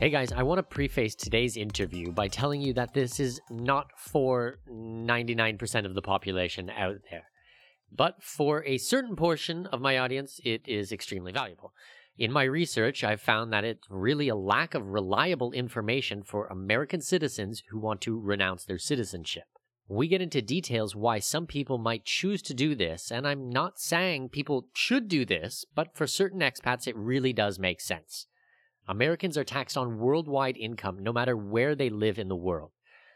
[0.00, 3.90] Hey guys, I want to preface today's interview by telling you that this is not
[3.98, 7.24] for 99% of the population out there.
[7.92, 11.74] But for a certain portion of my audience, it is extremely valuable.
[12.16, 17.02] In my research, I've found that it's really a lack of reliable information for American
[17.02, 19.44] citizens who want to renounce their citizenship.
[19.86, 23.78] We get into details why some people might choose to do this, and I'm not
[23.78, 28.28] saying people should do this, but for certain expats, it really does make sense.
[28.90, 32.72] Americans are taxed on worldwide income no matter where they live in the world.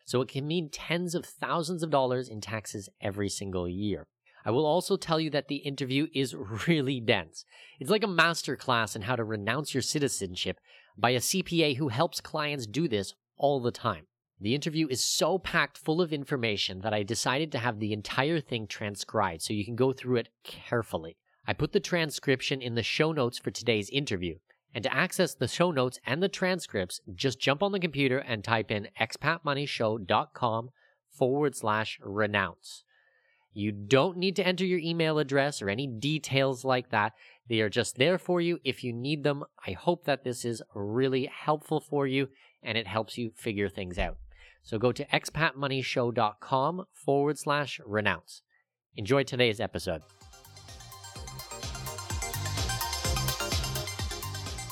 [0.06, 4.06] So it can mean tens of thousands of dollars in taxes every single year.
[4.44, 6.32] I will also tell you that the interview is
[6.68, 7.44] really dense.
[7.80, 10.60] It's like a master class in how to renounce your citizenship
[10.96, 14.06] by a CPA who helps clients do this all the time.
[14.40, 18.40] The interview is so packed full of information that I decided to have the entire
[18.40, 21.16] thing transcribed so you can go through it carefully.
[21.48, 24.36] I put the transcription in the show notes for today's interview.
[24.74, 28.42] And to access the show notes and the transcripts, just jump on the computer and
[28.42, 30.70] type in expatmoneyshow.com
[31.08, 32.82] forward slash renounce.
[33.52, 37.12] You don't need to enter your email address or any details like that.
[37.48, 39.44] They are just there for you if you need them.
[39.64, 42.28] I hope that this is really helpful for you
[42.64, 44.16] and it helps you figure things out.
[44.64, 48.42] So go to expatmoneyshow.com forward slash renounce.
[48.96, 50.02] Enjoy today's episode.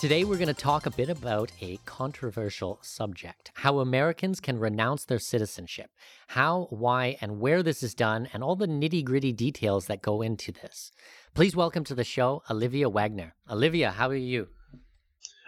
[0.02, 5.04] Today, we're going to talk a bit about a controversial subject how Americans can renounce
[5.04, 5.92] their citizenship,
[6.26, 10.20] how, why, and where this is done, and all the nitty gritty details that go
[10.20, 10.90] into this.
[11.34, 13.36] Please welcome to the show Olivier Wagner.
[13.48, 14.48] Olivier, how are you?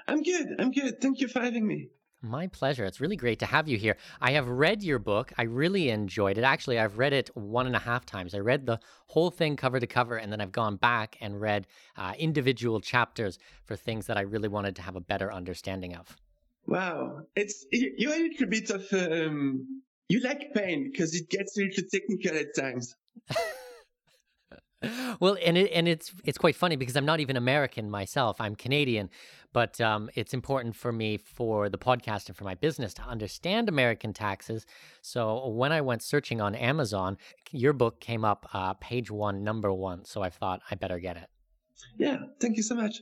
[0.07, 0.47] I'm good.
[0.61, 1.01] I'm good.
[1.01, 1.89] Thank you for having me.
[2.25, 2.87] My pleasure.
[2.87, 3.99] It's really great to have you here.
[4.19, 5.31] I have read your book.
[5.37, 6.43] I really enjoyed it.
[6.43, 8.35] Actually, I've read it one and a half times.
[8.35, 11.67] I read the whole thing cover to cover, and then I've gone back and read
[11.99, 16.17] uh, individual chapters for things that I really wanted to have a better understanding of.
[16.67, 21.61] Wow, it's you're a little bit of um, you like pain because it gets a
[21.61, 22.97] little technical at times.
[25.21, 28.41] well, and it and it's it's quite funny because I'm not even American myself.
[28.41, 29.11] I'm Canadian,
[29.55, 33.69] but um, it's important for me for the podcast and for my business to understand
[33.69, 34.67] American taxes.
[35.01, 37.17] So when I went searching on Amazon,
[37.53, 40.05] your book came up uh, page one, number one.
[40.05, 41.29] So I thought I better get it.
[41.97, 43.01] Yeah, thank you so much.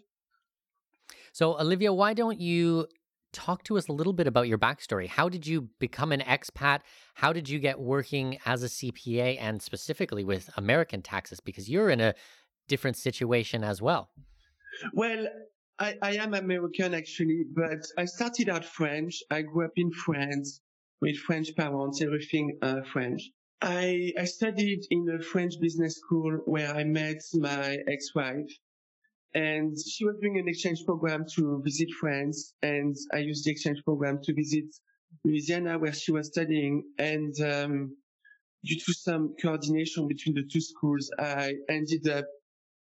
[1.33, 2.87] So Olivier, why don't you
[3.33, 5.09] talk to us a little bit about your backstory?
[5.09, 6.81] How did you become an expat?
[7.15, 11.41] How did you get working as a CPA and specifically with American taxes?
[11.41, 12.15] Because you're in a
[12.69, 14.11] different situation as well.
[14.93, 15.27] Well,
[15.83, 19.21] I, I am American actually, but I started out French.
[19.33, 20.61] I grew up in France
[21.01, 23.21] with French parents, everything uh, French.
[23.61, 28.49] I, I studied in a French business school where I met my ex-wife
[29.35, 33.83] and she was doing an exchange program to visit France and I used the exchange
[33.85, 34.67] program to visit
[35.25, 37.97] Louisiana where she was studying and um,
[38.65, 42.27] due to some coordination between the two schools, I ended up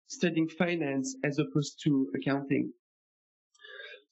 [0.06, 2.72] studying finance as opposed to accounting.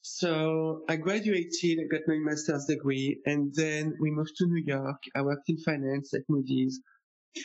[0.03, 4.97] So I graduated, I got my master's degree, and then we moved to New York.
[5.15, 6.81] I worked in finance at Moody's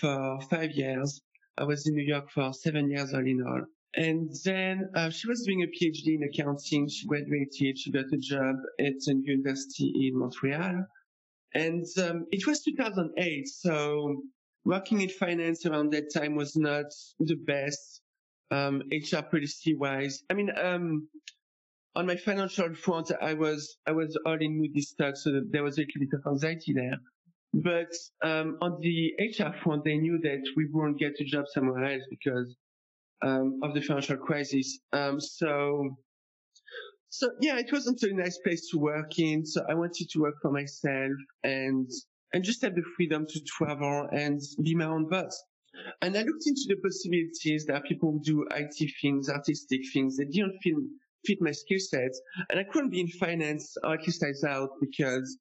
[0.01, 1.21] for five years.
[1.59, 3.63] I was in New York for seven years all in all.
[3.95, 6.89] And then uh, she was doing a PhD in accounting.
[6.89, 7.79] She graduated.
[7.79, 10.85] She got a job at a university in Montreal.
[11.55, 13.49] And um, it was 2008.
[13.49, 14.23] So
[14.65, 16.87] working in finance around that time was not
[17.21, 18.03] the best
[18.51, 20.23] um, HR policy wise.
[20.31, 21.09] I mean, um,
[21.97, 25.79] on my financial front, I was I was all in Moody's stock, so there was
[25.79, 26.99] a little bit of anxiety there.
[27.55, 31.85] But um, on the HR front, they knew that we wouldn't get a job somewhere
[31.85, 32.55] else because
[33.23, 34.79] um, of the financial crisis.
[34.93, 35.97] Um, so,
[37.09, 39.47] so yeah, it wasn't a nice place to work in.
[39.47, 41.13] So I wanted to work for myself
[41.45, 41.91] and
[42.35, 45.43] and just have the freedom to travel and be my own boss.
[46.03, 50.59] And I looked into the possibilities that people do IT things, artistic things, They didn't
[50.63, 50.75] fit,
[51.27, 52.21] fit my skill sets.
[52.51, 54.33] And I couldn't be in finance, or at least I
[54.81, 55.39] because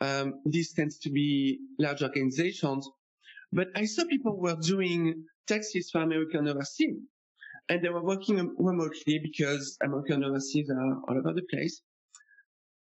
[0.00, 2.88] um, this tends to be large organizations.
[3.52, 6.96] But I saw people were doing taxes for American overseas.
[7.68, 11.82] And they were working remotely because American overseas are all over the place.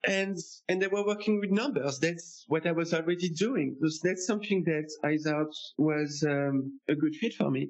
[0.06, 0.38] And,
[0.68, 2.00] and they were working with numbers.
[2.00, 3.78] That's what I was already doing.
[3.81, 7.69] So That's something that I thought was um, a good fit for me.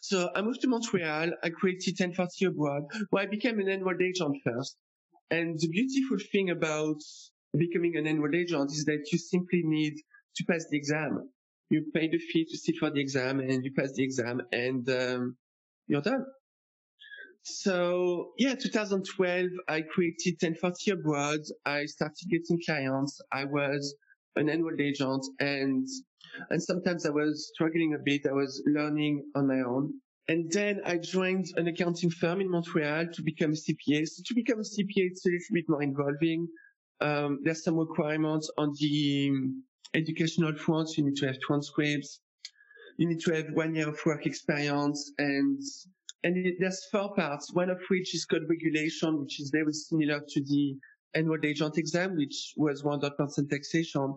[0.00, 1.30] So I moved to Montreal.
[1.42, 4.76] I created 1040 Abroad, where I became an enrolled agent first.
[5.30, 7.00] And the beautiful thing about
[7.56, 9.94] becoming an enrolled agent is that you simply need
[10.36, 11.30] to pass the exam.
[11.68, 14.88] You pay the fee to sit for the exam and you pass the exam and
[14.88, 15.36] um,
[15.86, 16.24] you're done.
[17.42, 21.40] So yeah, 2012, I created 1040 Abroad.
[21.64, 23.20] I started getting clients.
[23.32, 23.94] I was
[24.36, 25.86] an enrolled agent and,
[26.50, 28.26] and sometimes I was struggling a bit.
[28.26, 29.94] I was learning on my own.
[30.28, 34.06] And then I joined an accounting firm in Montreal to become a CPA.
[34.06, 36.46] So to become a CPA, it's a little bit more involving.
[37.00, 39.32] Um, there's some requirements on the
[39.94, 40.96] educational front.
[40.96, 42.20] You need to have transcripts.
[42.98, 45.60] You need to have one year of work experience and
[46.22, 50.20] and it, there's four parts, one of which is called regulation, which is very similar
[50.20, 50.76] to the
[51.14, 54.14] enrolled agent exam, which was 100% taxation.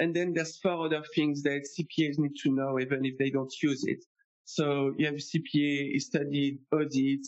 [0.00, 3.52] And then there's four other things that CPAs need to know, even if they don't
[3.62, 4.02] use it.
[4.44, 7.26] So you have CPA studied audit,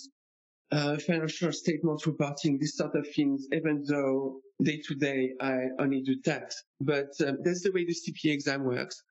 [0.73, 6.01] uh, financial statement reporting, this sort of things, even though day to day I only
[6.01, 6.65] do tax.
[6.81, 9.03] But um, that's the way the CPA exam works.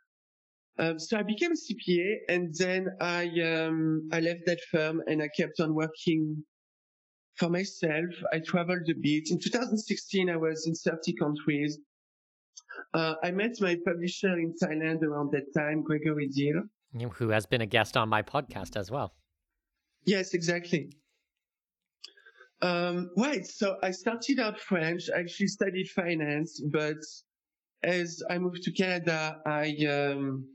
[0.79, 5.21] Um, so I became a CPA and then I, um, I left that firm and
[5.21, 6.43] I kept on working
[7.35, 8.09] for myself.
[8.33, 9.29] I traveled a bit.
[9.29, 11.77] In 2016, I was in 30 countries.
[12.93, 16.63] Uh, I met my publisher in Thailand around that time, Gregory Diehl.
[17.13, 19.13] Who has been a guest on my podcast as well.
[20.05, 20.89] Yes, exactly.
[22.61, 23.45] Um, right.
[23.45, 25.09] So I started out French.
[25.15, 26.97] I actually studied finance, but
[27.83, 30.45] as I moved to Canada, I, um,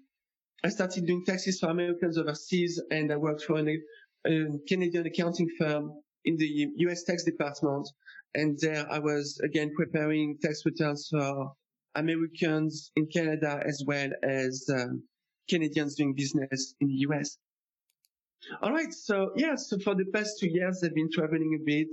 [0.63, 3.79] I started doing taxes for Americans overseas and I worked for a,
[4.27, 5.93] a Canadian accounting firm
[6.25, 7.89] in the US tax department.
[8.35, 11.53] And there I was again preparing tax returns for
[11.97, 15.03] Americans in Canada as well as um,
[15.49, 17.39] Canadians doing business in the US.
[18.63, 18.93] All right.
[18.93, 21.89] So yeah, so for the past two years, I've been traveling a bit.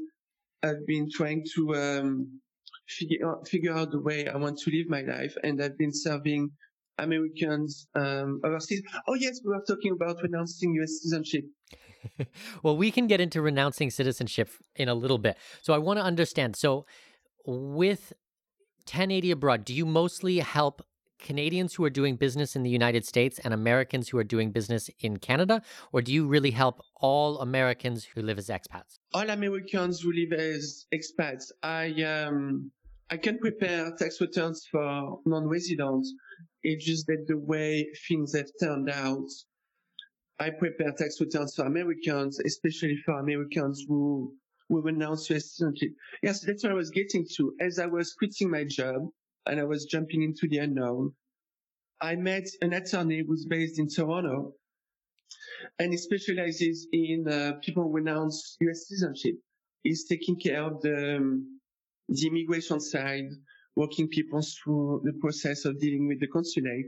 [0.62, 2.40] I've been trying to um,
[2.88, 5.36] figure, out, figure out the way I want to live my life.
[5.44, 6.52] And I've been serving
[7.00, 8.84] Americans um, overseas.
[9.08, 11.02] Oh yes, we were talking about renouncing U.S.
[11.02, 11.46] citizenship.
[12.64, 15.38] well, we can get into renouncing citizenship in a little bit.
[15.62, 16.56] So I want to understand.
[16.56, 16.86] So
[17.46, 18.14] with
[18.86, 20.86] 1040 Abroad, do you mostly help
[21.24, 24.90] Canadians who are doing business in the United States and Americans who are doing business
[25.00, 25.62] in Canada?
[25.92, 29.00] Or do you really help all Americans who live as expats?
[29.14, 31.46] All Americans who live as expats.
[31.64, 32.72] I um
[33.10, 36.14] I can prepare tax returns for non-residents.
[36.64, 39.28] It's just that the way things have turned out,
[40.40, 44.34] I prepare tax returns for Americans, especially for Americans who
[44.74, 45.92] who renounce US citizenship.
[46.22, 47.54] Yes, that's what I was getting to.
[47.60, 49.10] As I was quitting my job,
[49.46, 51.14] and I was jumping into the unknown.
[52.02, 54.54] I met an attorney who's based in Toronto
[55.80, 59.36] and he specializes in uh, people who renounce US citizenship.
[59.84, 61.60] He's taking care of the, um,
[62.10, 63.30] the immigration side,
[63.76, 66.88] walking people through the process of dealing with the consulate.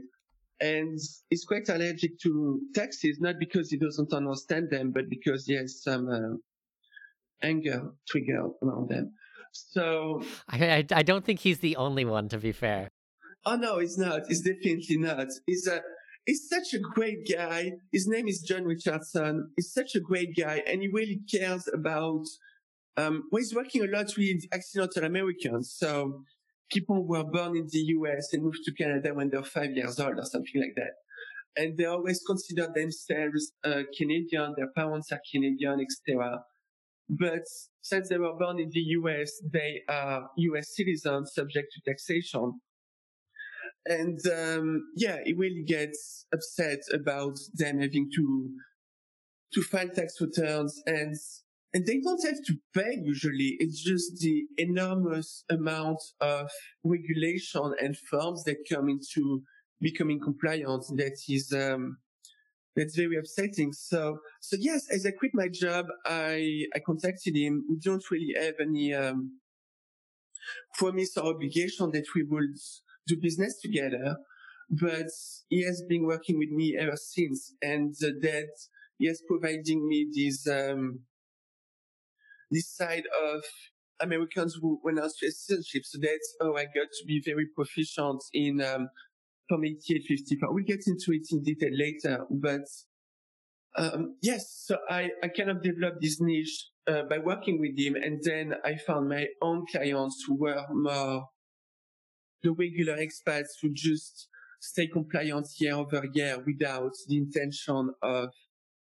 [0.60, 5.54] And he's quite allergic to taxes, not because he doesn't understand them, but because he
[5.54, 6.36] has some uh,
[7.42, 9.12] anger trigger around them.
[9.52, 12.88] So I, I, I don't think he's the only one, to be fair.
[13.44, 14.22] Oh no, he's not.
[14.28, 15.28] He's definitely not.
[15.46, 15.80] He's a
[16.26, 17.72] he's such a great guy.
[17.92, 19.50] His name is John Richardson.
[19.56, 22.24] He's such a great guy, and he really cares about.
[22.98, 26.22] Um, well, he's working a lot with accidental Americans, so
[26.70, 28.32] people who were born in the U.S.
[28.32, 31.84] and moved to Canada when they're five years old or something like that, and they
[31.84, 34.54] always consider themselves uh, Canadian.
[34.56, 36.42] Their parents are Canadian, etc.
[37.08, 37.44] But
[37.82, 42.60] since they were born in the US, they are US citizens subject to taxation.
[43.86, 48.50] And um, yeah, he really gets upset about them having to
[49.54, 51.14] to file tax returns and
[51.72, 53.56] and they don't have to pay usually.
[53.58, 56.50] It's just the enormous amount of
[56.82, 59.42] regulation and forms that come into
[59.80, 61.98] becoming compliant that is um,
[62.76, 63.72] that's very upsetting.
[63.72, 67.64] So so yes, as I quit my job, I I contacted him.
[67.68, 69.40] We don't really have any um,
[70.74, 72.56] promise or obligation that we would
[73.06, 74.16] do business together,
[74.70, 75.08] but
[75.48, 78.50] he has been working with me ever since, and uh, that
[78.98, 81.00] he is providing me this um,
[82.50, 83.42] this side of
[84.00, 85.82] Americans who to citizenship.
[85.84, 88.88] So that's how I got to be very proficient in um,
[89.48, 90.52] Form 8854.
[90.52, 92.66] We'll get into it in detail later, but
[93.76, 97.94] um, yes, so I, I kind of developed this niche uh, by working with him,
[97.94, 101.26] and then I found my own clients who were more
[102.42, 104.28] the regular expats who just
[104.60, 108.30] stay compliant year over year without the intention of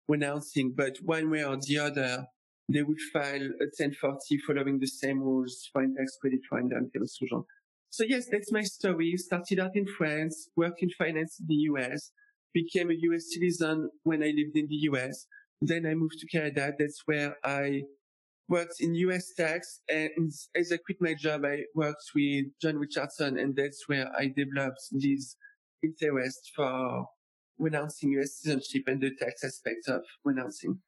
[0.08, 2.26] renouncing, but one way or the other,
[2.68, 7.06] they would file a 1040 following the same rules, foreign tax credit, foreign d'intérêt
[7.92, 9.14] So yes, that's my story.
[9.18, 12.10] Started out in France, worked in finance in the US,
[12.54, 15.26] became a US citizen when I lived in the US.
[15.60, 16.72] Then I moved to Canada.
[16.78, 17.82] That's where I
[18.48, 19.80] worked in US tax.
[19.90, 23.38] And as I quit my job, I worked with John Richardson.
[23.38, 25.36] And that's where I developed this
[25.82, 27.04] interest for
[27.58, 30.80] renouncing US citizenship and the tax aspect of renouncing.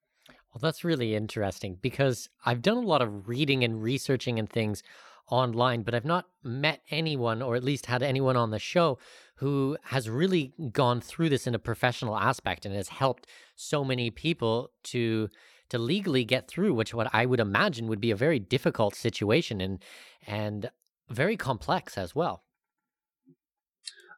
[0.55, 4.83] Well, that's really interesting because I've done a lot of reading and researching and things
[5.29, 8.99] online, but I've not met anyone or at least had anyone on the show
[9.37, 13.27] who has really gone through this in a professional aspect and has helped
[13.57, 15.29] so many people to
[15.71, 19.61] to legally get through which what I would imagine would be a very difficult situation
[19.61, 19.83] and
[20.27, 20.71] and
[21.09, 22.45] very complex as well.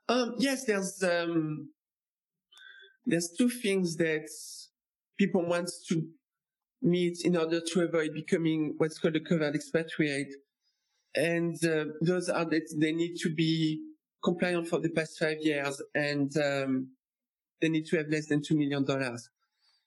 [0.08, 1.70] Um, yes, there's um,
[3.04, 4.28] there's two things that
[5.18, 6.08] people want to
[6.82, 10.32] meet in order to avoid becoming what's called a covered expatriate.
[11.16, 13.80] And uh, those are that they need to be
[14.22, 16.90] compliant for the past five years and um,
[17.60, 18.84] they need to have less than $2 million.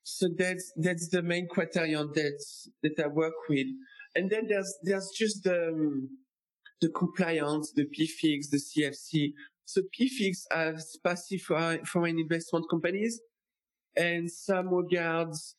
[0.04, 2.44] So that's, that's the main criterion that,
[2.82, 3.68] that I work with.
[4.16, 6.10] And then there's, there's just the, um,
[6.82, 9.34] the compliance, the PFICs, the CFC.
[9.66, 13.20] So PFICs are passive for foreign investment companies
[13.96, 15.56] and some regards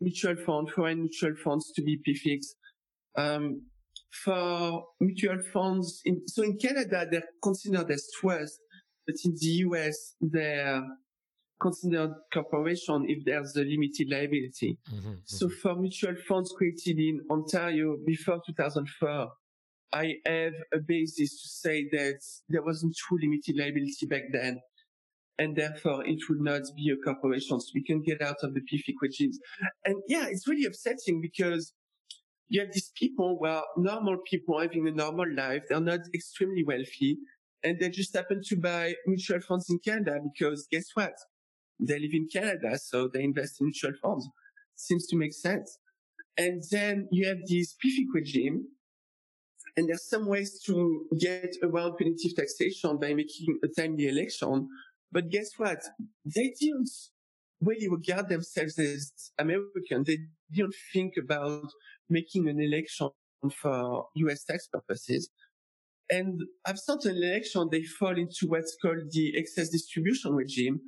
[0.00, 2.46] mutual fund, foreign mutual funds to be PFICs.
[3.16, 3.62] Um,
[4.10, 8.58] for mutual funds, in, so in Canada, they're considered as trust,
[9.06, 10.82] but in the US, they're
[11.60, 14.78] considered corporation if there's a limited liability.
[14.92, 15.54] Mm-hmm, so mm-hmm.
[15.56, 19.28] for mutual funds created in Ontario before 2004,
[19.92, 24.60] I have a basis to say that there wasn't true limited liability back then
[25.40, 27.58] and therefore it would not be a corporation.
[27.60, 29.38] So we can get out of the PFIC regimes.
[29.84, 31.72] And yeah, it's really upsetting because
[32.50, 35.62] you have these people, well, normal people having a normal life.
[35.68, 37.16] They're not extremely wealthy
[37.62, 41.14] and they just happen to buy mutual funds in Canada because guess what?
[41.78, 44.28] They live in Canada, so they invest in mutual funds.
[44.76, 45.78] Seems to make sense.
[46.36, 48.66] And then you have this PFIC regime
[49.76, 54.68] and there's some ways to get around punitive taxation by making a timely election
[55.12, 55.82] but guess what?
[56.24, 56.90] They didn't
[57.60, 60.04] really regard themselves as American.
[60.04, 60.18] They
[60.52, 61.66] didn't think about
[62.10, 63.10] making an election
[63.60, 65.30] for US tax purposes.
[66.10, 70.80] And after an election, they fall into what's called the excess distribution regime.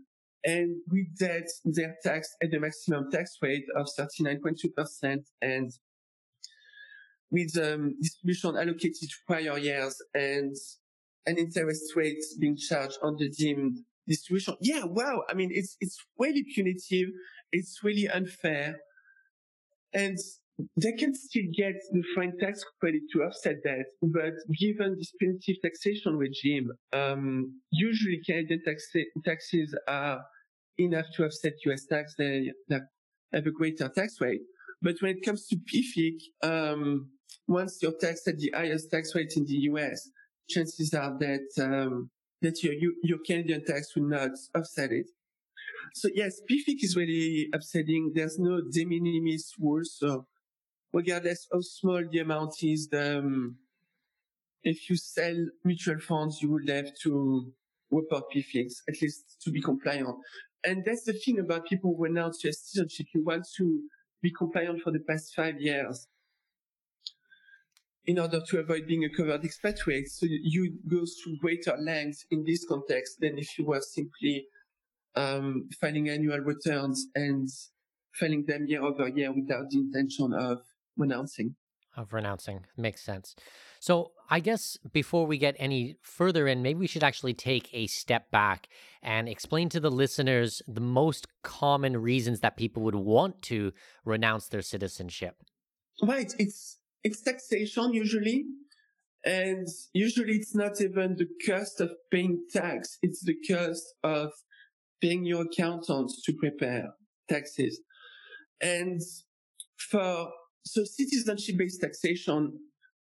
[0.45, 5.71] And with that, they're taxed at the maximum tax rate of 39.2% and
[7.31, 10.55] with um, distribution allocated to prior years and
[11.27, 14.57] an interest rate being charged on the deemed distribution.
[14.61, 15.23] Yeah, wow.
[15.29, 17.09] I mean, it's, it's really punitive.
[17.53, 18.81] It's really unfair.
[19.95, 20.19] And
[20.77, 23.87] they can still get the foreign tax credit to offset that.
[24.03, 28.93] But given this punitive taxation regime, um, usually Canadian tax-
[29.25, 30.21] taxes are
[30.79, 32.15] enough to offset US tax.
[32.17, 34.43] They have a greater tax rate.
[34.81, 37.11] But when it comes to PFIC, um,
[37.47, 40.11] once you're taxed at the highest tax rate in the US,
[40.49, 45.07] chances are that um, that your, your Canadian tax will not offset it.
[45.95, 48.13] So yes, PFIC is really upsetting.
[48.15, 49.83] There's no de minimis rule.
[49.85, 50.27] So
[50.93, 53.57] regardless how small the amount is, the, um,
[54.63, 55.35] if you sell
[55.65, 57.53] mutual funds, you would have to
[57.91, 60.17] report PFICs, at least to be compliant.
[60.65, 63.07] And that's the thing about people who announce your citizenship.
[63.15, 63.83] You want to
[64.23, 66.07] be compliant for the past five years
[68.07, 70.09] in order to avoid being a covered expatriate.
[70.09, 74.47] So you go through greater lengths in this context than if you were simply
[75.15, 77.49] um, filing annual returns and
[78.19, 80.61] filing them year over year without the intention of
[80.97, 81.57] renouncing.
[81.95, 82.65] Of renouncing.
[82.77, 83.35] Makes sense.
[83.79, 87.87] So I guess before we get any further in, maybe we should actually take a
[87.87, 88.69] step back
[89.03, 93.73] and explain to the listeners the most common reasons that people would want to
[94.07, 95.37] renounce their citizenship.
[96.03, 96.33] Right.
[96.39, 98.45] It's it's taxation usually.
[99.25, 102.99] And usually it's not even the cost of paying tax.
[103.03, 104.33] It's the cost of
[105.01, 106.95] paying your accountants to prepare
[107.29, 107.81] taxes.
[108.61, 109.01] And
[109.77, 110.31] for,
[110.65, 112.59] so citizenship based taxation,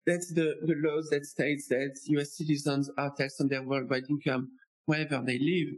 [0.05, 4.49] that's the, the laws that states that US citizens are taxed on their worldwide income
[4.85, 5.75] wherever they live.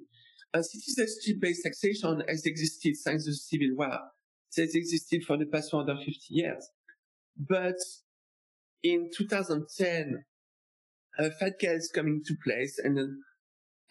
[0.54, 4.00] A citizenship based taxation has existed since the Civil War.
[4.56, 6.68] It has existed for the past 150 years.
[7.38, 7.78] But
[8.84, 10.24] in 2010,
[11.18, 12.98] uh, FATCA is coming to place, and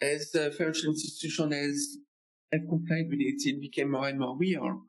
[0.01, 1.97] as the financial institution has
[2.51, 4.81] have complied with it, it became more and more real.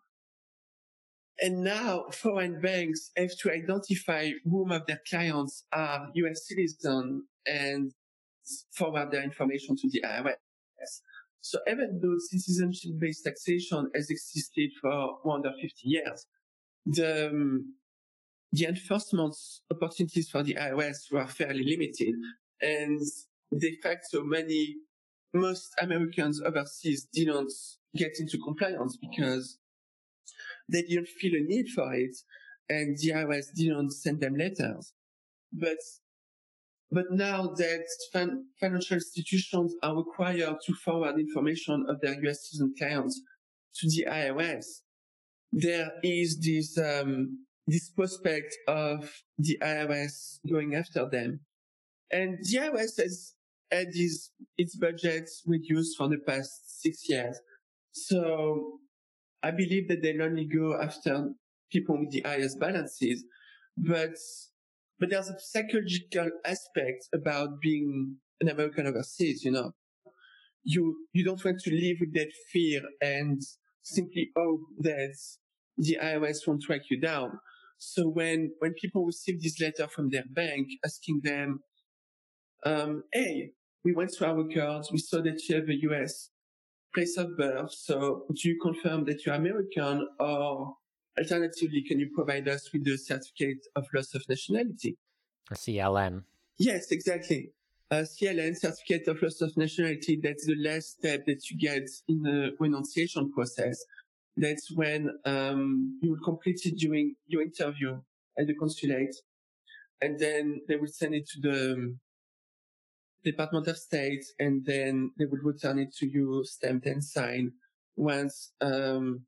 [1.41, 7.93] And now foreign banks have to identify whom of their clients are US citizens and
[8.73, 11.01] forward their information to the IRS.
[11.43, 16.27] So even though citizenship-based taxation has existed for 150 years,
[16.85, 17.75] the, um,
[18.53, 19.35] the enforcement
[19.73, 22.15] opportunities for the IRS were fairly limited.
[22.61, 23.01] And
[23.57, 24.77] de facto, many,
[25.33, 27.53] most Americans overseas didn't
[27.97, 29.59] get into compliance because
[30.71, 32.17] they didn't feel a need for it
[32.71, 34.93] and the IRS didn't send them letters.
[35.53, 35.79] But,
[36.91, 42.75] but now that fin- financial institutions are required to forward information of their US citizen
[42.79, 43.21] clients
[43.77, 44.67] to the IRS,
[45.53, 51.41] there is this, um, this prospect of the IRS going after them.
[52.13, 53.35] And the IRS has
[53.71, 57.39] had its, its budgets reduced for the past six years.
[57.93, 58.79] So
[59.43, 61.31] I believe that they'll only go after
[61.73, 63.25] people with the highest balances,
[63.77, 64.15] but,
[64.99, 69.73] but there's a psychological aspect about being an American overseas, you know.
[70.63, 73.41] You, you don't want to live with that fear and
[73.83, 75.17] simply hope that
[75.79, 77.39] the IRS won't track you down.
[77.79, 81.61] So when, when people receive this letter from their bank asking them,
[82.67, 83.53] um, hey,
[83.85, 86.29] we went through our cards, we saw that you have a US
[86.95, 87.73] place of birth.
[87.73, 90.75] So do you confirm that you're American or
[91.19, 94.97] alternatively, can you provide us with the certificate of loss of nationality?
[95.51, 96.25] A CLN.
[96.59, 97.53] Yes, exactly.
[97.91, 102.23] A CLN, certificate of loss of nationality, that's the last step that you get in
[102.23, 103.83] the renunciation process.
[104.37, 108.01] That's when um, you will complete it during your interview
[108.39, 109.15] at the consulate.
[110.01, 111.97] And then they will send it to the
[113.25, 117.53] Department of State, and then they would return it to you stamped and signed
[117.97, 119.27] once um,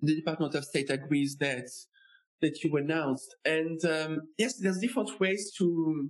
[0.00, 1.68] the Department of State agrees that
[2.40, 3.34] that you announced.
[3.44, 6.08] And um, yes, there's different ways to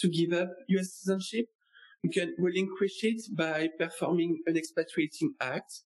[0.00, 0.94] to give up U.S.
[0.94, 1.46] citizenship.
[2.02, 5.82] You can relinquish it by performing an expatriating act,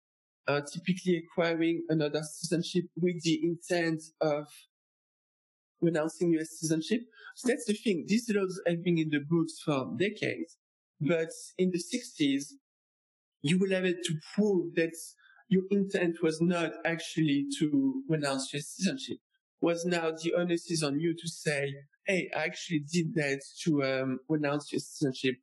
[0.47, 4.47] uh, typically acquiring another citizenship with the intent of
[5.81, 7.03] renouncing US citizenship.
[7.37, 8.05] So that's the thing.
[8.07, 10.57] These laws have been in the books for decades,
[11.01, 12.55] but in the 60s,
[13.43, 14.95] you will have it to prove that
[15.49, 19.19] your intent was not actually to renounce your citizenship.
[19.61, 21.75] Was now the onus is on you to say,
[22.07, 25.37] "Hey, I actually did that to um, renounce your citizenship,"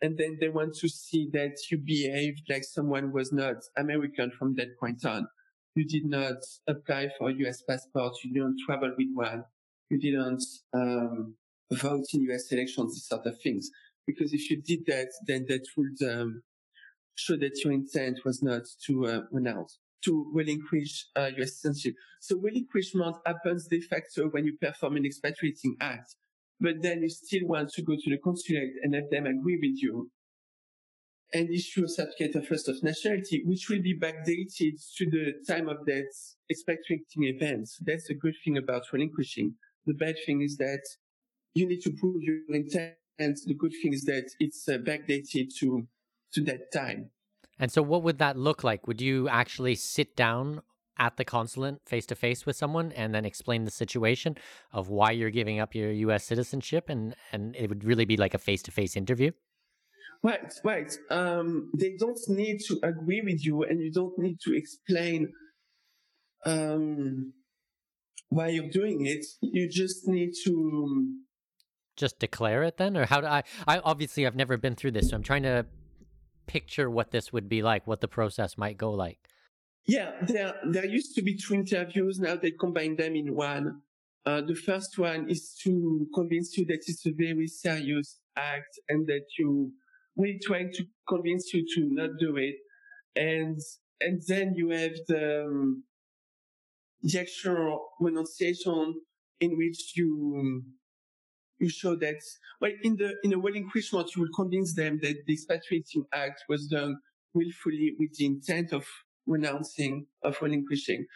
[0.00, 4.54] and then they want to see that you behaved like someone was not American from
[4.54, 5.28] that point on.
[5.74, 7.62] You did not apply for a U.S.
[7.62, 8.14] passport.
[8.24, 9.44] You didn't travel with one
[9.90, 11.34] you didn't um,
[11.72, 13.70] vote in US elections, these sort of things.
[14.06, 16.42] Because if you did that, then that would um,
[17.14, 21.94] show that your intent was not to uh, renounce, to relinquish uh, US citizenship.
[22.20, 26.14] So relinquishment happens de facto when you perform an expatriating act,
[26.60, 29.82] but then you still want to go to the consulate and have them agree with
[29.82, 30.10] you
[31.32, 35.68] and issue a certificate of loss of nationality, which will be backdated to the time
[35.68, 36.12] of that
[36.50, 37.68] expatriating event.
[37.82, 39.54] That's a good thing about relinquishing.
[39.86, 40.82] The bad thing is that
[41.54, 42.94] you need to prove your intent.
[43.18, 45.86] And the good thing is that it's uh, backdated to
[46.32, 47.10] to that time.
[47.58, 48.86] And so, what would that look like?
[48.86, 50.62] Would you actually sit down
[50.98, 54.36] at the consulate face to face with someone and then explain the situation
[54.72, 56.24] of why you're giving up your U.S.
[56.24, 59.32] citizenship, and and it would really be like a face to face interview?
[60.22, 60.92] Right, right.
[61.10, 65.32] Um, they don't need to agree with you, and you don't need to explain
[66.44, 67.32] um,
[68.30, 69.24] why you're doing it.
[69.42, 71.14] You just need to
[71.96, 73.42] just declare it then, or how do I?
[73.66, 75.66] I obviously I've never been through this, so I'm trying to
[76.46, 79.18] picture what this would be like, what the process might go like.
[79.86, 82.18] Yeah, there there used to be two interviews.
[82.18, 83.82] Now they combine them in one.
[84.26, 89.06] Uh, the first one is to convince you that it's a very serious act and
[89.06, 89.72] that you
[90.16, 92.56] really trying to convince you to not do it.
[93.16, 93.58] And,
[94.00, 95.84] and then you have the, um,
[97.02, 99.00] the actual renunciation
[99.40, 100.62] in which you,
[101.58, 102.20] you show that,
[102.60, 106.66] well, in the, in a relinquishment, you will convince them that the expatriating act was
[106.66, 106.96] done
[107.34, 108.84] willfully with the intent of
[109.26, 111.06] renouncing, of relinquishing.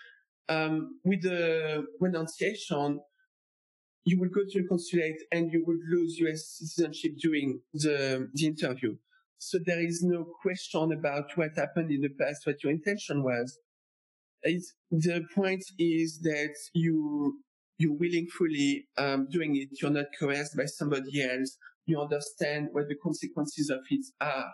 [0.48, 3.00] Um, with the renunciation,
[4.04, 8.46] you will go to the consulate and you will lose US citizenship during the, the
[8.46, 8.96] interview.
[9.38, 13.58] So there is no question about what happened in the past, what your intention was.
[14.44, 17.40] It's, the point is that you,
[17.78, 19.70] you're willingly um, doing it.
[19.80, 21.56] You're not coerced by somebody else.
[21.86, 24.50] You understand what the consequences of it are.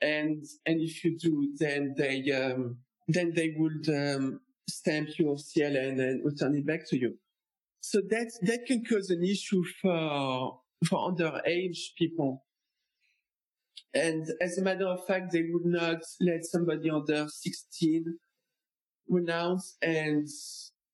[0.00, 5.98] And, and if you do, then they, um, then they would, um, stamp your CLN
[6.00, 7.14] and return it back to you.
[7.80, 12.44] So that, that can cause an issue for, for underage people.
[13.94, 18.18] And as a matter of fact, they would not let somebody under 16
[19.08, 20.26] renounce and,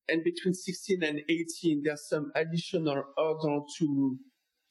[0.09, 4.19] and between 16 and 18, there's some additional order to,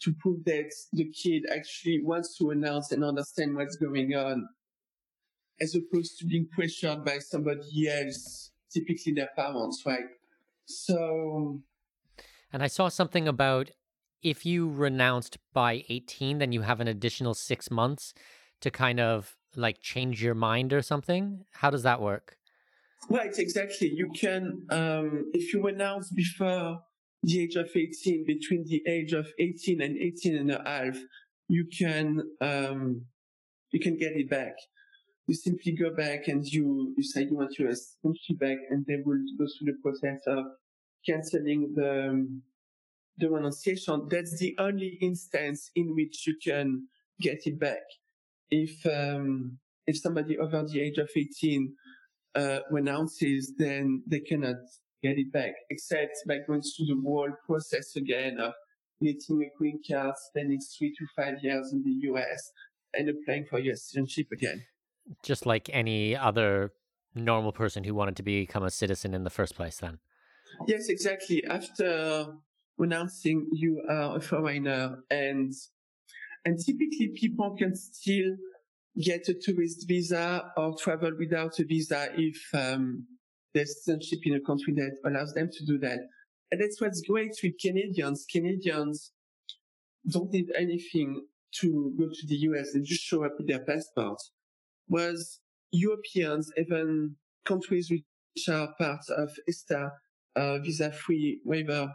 [0.02, 4.48] to prove that the kid actually wants to announce and understand what's going on,
[5.62, 10.06] as opposed to being pressured by somebody else, typically their parents, right?
[10.66, 11.62] So.
[12.52, 13.72] And I saw something about
[14.22, 18.14] if you renounced by 18, then you have an additional six months
[18.62, 21.44] to kind of like change your mind or something.
[21.52, 22.38] How does that work?
[23.10, 23.92] Right, exactly.
[23.94, 26.80] You can, um, if you renounce before
[27.24, 30.98] the age of 18, between the age of 18 and 18 and a half,
[31.48, 33.02] you can, um,
[33.72, 34.54] you can get it back.
[35.28, 38.98] You simply go back and you, you say you want your citizenship back and they
[39.06, 40.46] will go through the process of
[41.08, 42.42] canceling the, um,
[43.18, 44.08] the renunciation.
[44.10, 46.88] That's the only instance in which you can
[47.22, 47.84] get it back.
[48.50, 51.74] If, um, if somebody over the age of 18,
[52.36, 54.56] uh, renounces, then they cannot
[55.02, 58.54] get it back, except by going through the whole process again of
[59.02, 62.52] getting a green card, spending three to five years in the US,
[62.94, 64.64] and applying for US citizenship again.
[65.22, 66.72] Just like any other
[67.14, 70.00] normal person who wanted to become a citizen in the first place, then.
[70.68, 71.44] Yes, exactly.
[71.46, 72.28] After
[72.78, 75.52] renouncing, you are a foreigner, and
[76.46, 78.36] and typically people can still
[79.02, 83.06] get a tourist visa or travel without a visa if um,
[83.54, 86.00] there's citizenship in a country that allows them to do that.
[86.52, 88.26] And that's what's great with Canadians.
[88.32, 89.12] Canadians
[90.08, 91.26] don't need anything
[91.60, 92.74] to go to the US.
[92.74, 94.32] They just show up with their passports.
[94.88, 95.40] Whereas
[95.72, 99.92] Europeans, even countries which are part of ESTA,
[100.36, 101.92] uh, visa-free waiver,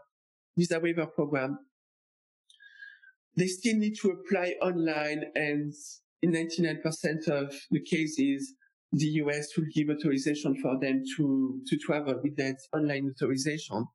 [0.56, 1.58] visa waiver program,
[3.37, 5.72] they still need to apply online and
[6.22, 8.54] in 99% of the cases,
[8.92, 13.87] the US will give authorization for them to, to travel with that online authorization.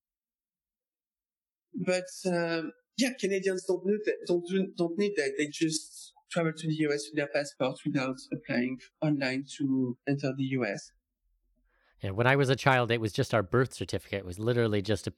[1.74, 5.34] But, um, yeah, Canadians don't need that, don't, don't need that.
[5.38, 10.44] They just travel to the US with their passport without applying online to enter the
[10.60, 10.92] US.
[12.02, 14.20] Yeah, when I was a child, it was just our birth certificate.
[14.20, 15.14] It was literally just a,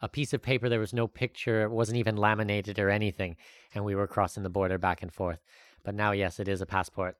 [0.00, 0.68] a piece of paper.
[0.68, 1.64] There was no picture.
[1.64, 3.36] It wasn't even laminated or anything.
[3.74, 5.40] And we were crossing the border back and forth.
[5.84, 7.16] But now, yes, it is a passport.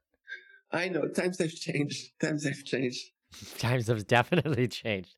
[0.71, 1.07] I know.
[1.07, 2.19] Times have changed.
[2.21, 3.09] Times have changed.
[3.57, 5.15] Times have definitely changed.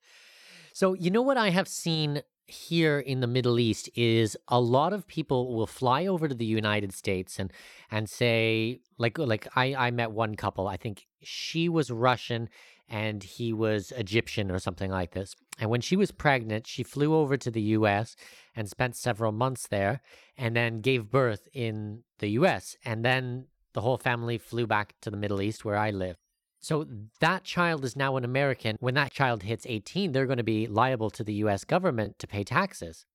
[0.73, 4.93] So, you know what I have seen here in the Middle East is a lot
[4.93, 7.51] of people will fly over to the United States and
[7.89, 12.49] and say like like I I met one couple I think she was Russian
[12.89, 17.15] and he was Egyptian or something like this and when she was pregnant she flew
[17.15, 18.17] over to the US
[18.53, 20.01] and spent several months there
[20.37, 25.09] and then gave birth in the US and then the whole family flew back to
[25.09, 26.17] the Middle East where I live
[26.61, 26.85] so
[27.19, 28.77] that child is now an American.
[28.79, 32.27] When that child hits 18, they're going to be liable to the US government to
[32.27, 33.05] pay taxes.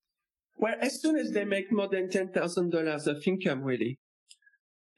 [0.59, 3.99] Well, as soon as they make more than $10,000 of income, really.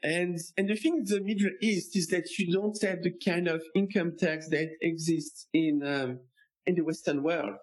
[0.02, 3.48] And, and the thing in the Middle East is that you don't have the kind
[3.48, 6.20] of income tax that exists in, um,
[6.68, 7.56] in the Western world.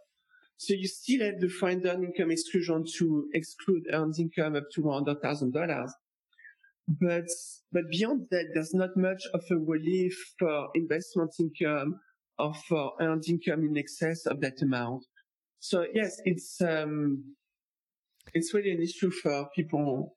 [0.58, 4.82] So you still have the foreign earned income exclusion to exclude earned income up to
[4.82, 5.90] $100,000.
[6.88, 7.26] But,
[7.72, 12.00] but beyond that, there's not much of a relief for investment income
[12.38, 15.04] or for earned income in excess of that amount.
[15.60, 17.36] So yes, it's, um,
[18.34, 20.16] it's really an issue for people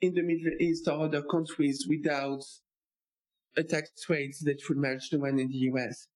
[0.00, 2.42] in the Middle East or other countries without
[3.56, 6.06] a tax rate that would match the one in the US.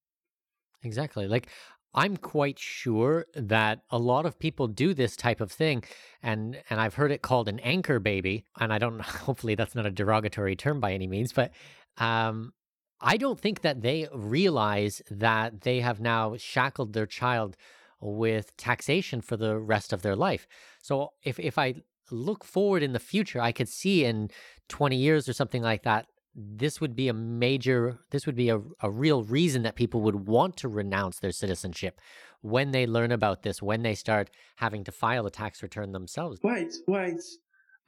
[0.85, 1.27] Exactly.
[1.27, 1.49] Like
[1.95, 5.85] I'm quite sure that a lot of people do this type of thing
[6.23, 9.87] and and I've heard it called an anchor baby and I don't hopefully that's not
[9.87, 11.53] a derogatory term by any means but
[11.99, 12.53] um
[13.01, 17.57] I don't think that they realize that they have now shackled their child
[18.01, 20.47] with taxation for the rest of their life.
[20.81, 21.75] So if if I
[22.11, 24.31] look forward in the future, I could see in
[24.69, 28.61] 20 years or something like that this would be a major this would be a,
[28.81, 32.01] a real reason that people would want to renounce their citizenship
[32.41, 36.41] when they learn about this when they start having to file a tax return themselves.
[36.43, 37.21] Right right.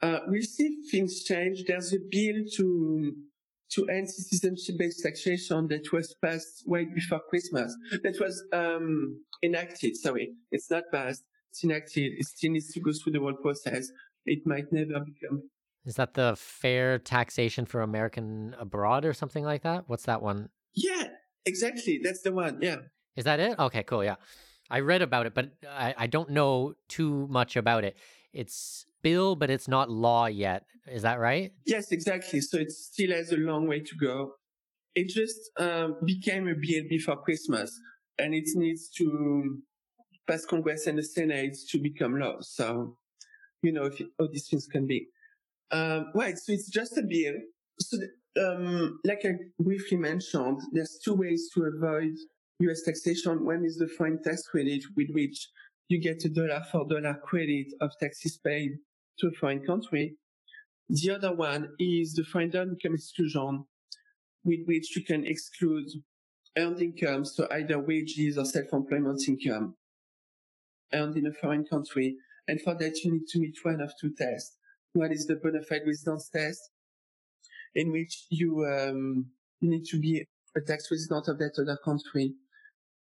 [0.01, 1.63] Uh, we see things change.
[1.67, 3.13] There's a bill to
[3.69, 9.97] to end citizenship-based taxation that was passed way before christmas that was um, enacted.
[9.97, 11.23] Sorry it's not passed.
[11.51, 12.13] It's enacted.
[12.17, 13.89] It still needs to go through the whole process.
[14.25, 15.49] It might never become
[15.87, 19.85] is that the fair taxation for American abroad or something like that?
[19.87, 20.49] What's that one?
[20.75, 21.05] Yeah,
[21.45, 22.01] exactly.
[22.03, 22.59] That's the one.
[22.61, 22.79] Yeah.
[23.15, 23.57] Is that it?
[23.57, 24.03] Okay, cool.
[24.03, 24.15] Yeah.
[24.69, 27.95] I read about it, but I, I don't know too much about it.
[28.33, 30.65] It's bill, but it's not law yet.
[30.91, 31.53] Is that right?
[31.65, 32.41] Yes, exactly.
[32.41, 34.33] So it still has a long way to go.
[34.93, 37.71] It just um, became a bill before Christmas,
[38.19, 39.61] and it needs to
[40.27, 42.37] pass Congress and the Senate to become law.
[42.41, 42.97] So,
[43.61, 45.07] you know, if how these things can be.
[45.71, 47.35] Um, right, so it's just a bill.
[47.79, 47.97] So,
[48.41, 52.13] um, like I briefly mentioned, there's two ways to avoid
[52.59, 53.45] US taxation.
[53.45, 55.49] One is the foreign tax credit, with which
[55.89, 58.71] you get a dollar for dollar credit of taxes paid
[59.19, 60.15] to a foreign country.
[60.89, 63.65] The other one is the foreign income exclusion,
[64.43, 65.87] with which you can exclude
[66.57, 69.75] earned income, so either wages or self-employment income
[70.93, 72.15] earned in a foreign country.
[72.47, 74.55] And for that, you need to meet one of two tests.
[74.93, 76.69] One is the bona fide residence test,
[77.75, 79.27] in which you um,
[79.59, 82.33] you need to be a tax resident of that other country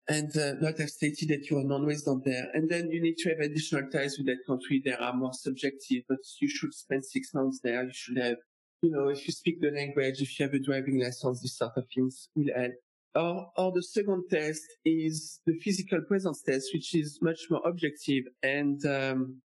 [0.08, 2.48] and uh, not have stated that you are non-resident there.
[2.54, 4.82] And then you need to have additional ties with that country.
[4.84, 7.84] They are more subjective, but you should spend six months there.
[7.84, 8.38] You should have,
[8.82, 11.78] you know, if you speak the language, if you have a driving license, this sort
[11.78, 12.74] of things will help.
[13.16, 18.26] Or, or the second test is the physical presence test, which is much more objective
[18.42, 19.42] and um,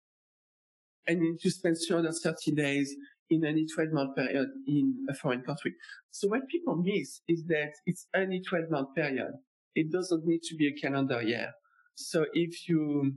[1.06, 2.94] and you need to spend 330 days
[3.30, 5.74] in any 12 month period in a foreign country.
[6.10, 9.32] So what people miss is that it's only 12 month period.
[9.74, 11.52] It doesn't need to be a calendar year.
[11.94, 13.14] So if you,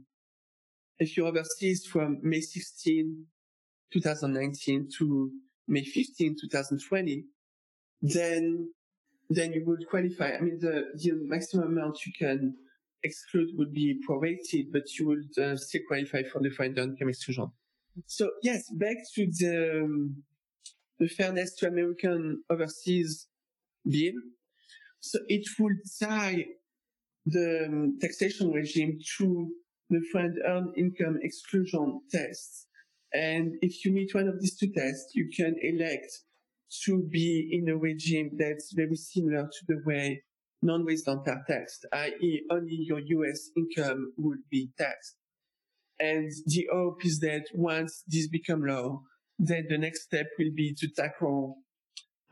[0.99, 3.25] if you're overseas from May 16,
[3.93, 5.31] 2019 to
[5.67, 7.25] May 15, 2020,
[8.01, 8.69] then,
[9.29, 10.33] then you would qualify.
[10.35, 12.55] I mean, the, the maximum amount you can
[13.03, 17.51] exclude would be prorated, but you would uh, still qualify for the foreign income exclusion.
[18.07, 20.23] So yes, back to the um,
[20.99, 23.27] the fairness to American overseas
[23.85, 24.13] bill.
[24.99, 26.45] So it would tie
[27.25, 29.49] the um, taxation regime to
[29.89, 32.67] the foreign earned income exclusion test.
[33.13, 36.11] And if you meet one of these two tests, you can elect
[36.85, 40.21] to be in a regime that's very similar to the way
[40.61, 42.41] non-resident are taxed, i.e.
[42.51, 45.15] only your US income would be taxed.
[45.99, 49.01] And the hope is that once this become law,
[49.37, 51.57] then the next step will be to tackle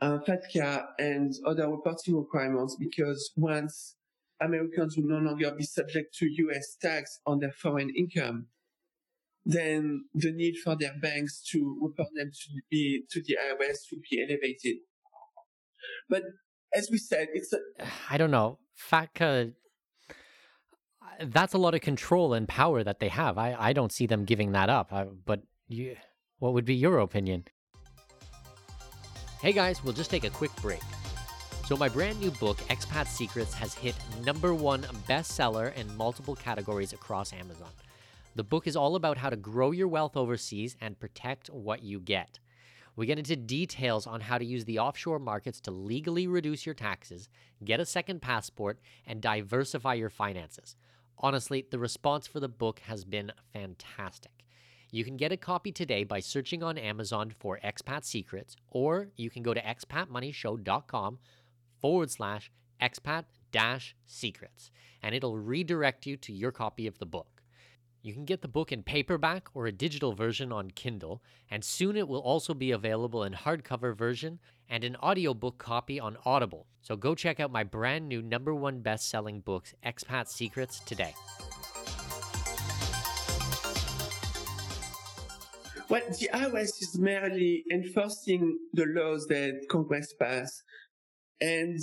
[0.00, 3.96] uh, FATCA and other reporting requirements because once
[4.40, 8.46] Americans will no longer be subject to US tax on their foreign income,
[9.44, 14.00] then the need for their banks to report them to be to the IRS will
[14.10, 14.78] be elevated.
[16.08, 16.22] But
[16.74, 17.58] as we said, it's a
[18.10, 18.58] I don't know.
[18.90, 19.54] FATCA
[21.20, 23.38] that's a lot of control and power that they have.
[23.38, 24.92] I, I don't see them giving that up.
[24.92, 25.96] I, but you,
[26.38, 27.44] what would be your opinion?
[29.40, 30.82] Hey guys, we'll just take a quick break.
[31.66, 33.94] So, my brand new book, Expat Secrets, has hit
[34.24, 37.68] number one bestseller in multiple categories across Amazon.
[38.36, 42.00] The book is all about how to grow your wealth overseas and protect what you
[42.00, 42.38] get.
[42.96, 46.74] We get into details on how to use the offshore markets to legally reduce your
[46.74, 47.28] taxes,
[47.64, 50.74] get a second passport, and diversify your finances.
[51.20, 54.44] Honestly, the response for the book has been fantastic.
[54.90, 59.28] You can get a copy today by searching on Amazon for Expat Secrets, or you
[59.28, 61.18] can go to expatmoneyshow.com
[61.80, 62.50] forward slash
[62.80, 64.70] expat dash secrets,
[65.02, 67.37] and it'll redirect you to your copy of the book.
[68.00, 71.96] You can get the book in paperback or a digital version on Kindle, and soon
[71.96, 76.66] it will also be available in hardcover version and an audiobook copy on Audible.
[76.80, 81.12] So go check out my brand new number one best selling books, Expat Secrets, today.
[85.88, 90.62] Well, the IRS is merely enforcing the laws that Congress passed.
[91.40, 91.80] And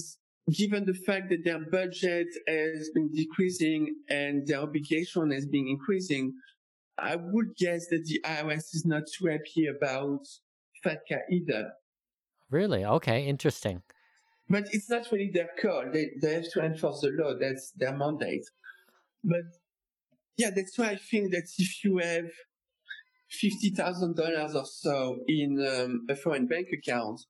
[0.52, 6.34] given the fact that their budget has been decreasing and their obligation has been increasing,
[6.98, 10.28] I would guess that the IRS is not too happy about
[10.86, 11.72] FATCA either.
[12.50, 12.86] Really?
[12.86, 13.82] Okay, interesting.
[14.48, 15.86] But it's not really their call.
[15.92, 17.34] They, they have to enforce the law.
[17.40, 18.46] That's their mandate.
[19.24, 19.46] But
[20.38, 22.30] yeah, that's why I think that if you have
[23.44, 27.22] $50,000 or so in um, a foreign bank account,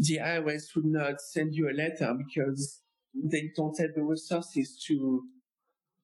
[0.00, 2.80] the IRS would not send you a letter because
[3.14, 5.22] they don't have the resources to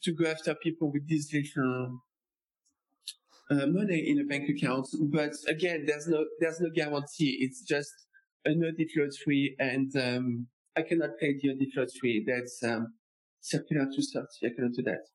[0.02, 1.98] to go after people with this little
[3.50, 4.86] uh, money in a bank account.
[5.10, 7.38] But again, there's no there's no guarantee.
[7.40, 7.92] It's just
[8.44, 12.24] an audit lottery, and um, I cannot pay the audit lottery.
[12.26, 12.88] That's um,
[13.40, 14.46] Circular two thirty.
[14.46, 15.06] I cannot do that.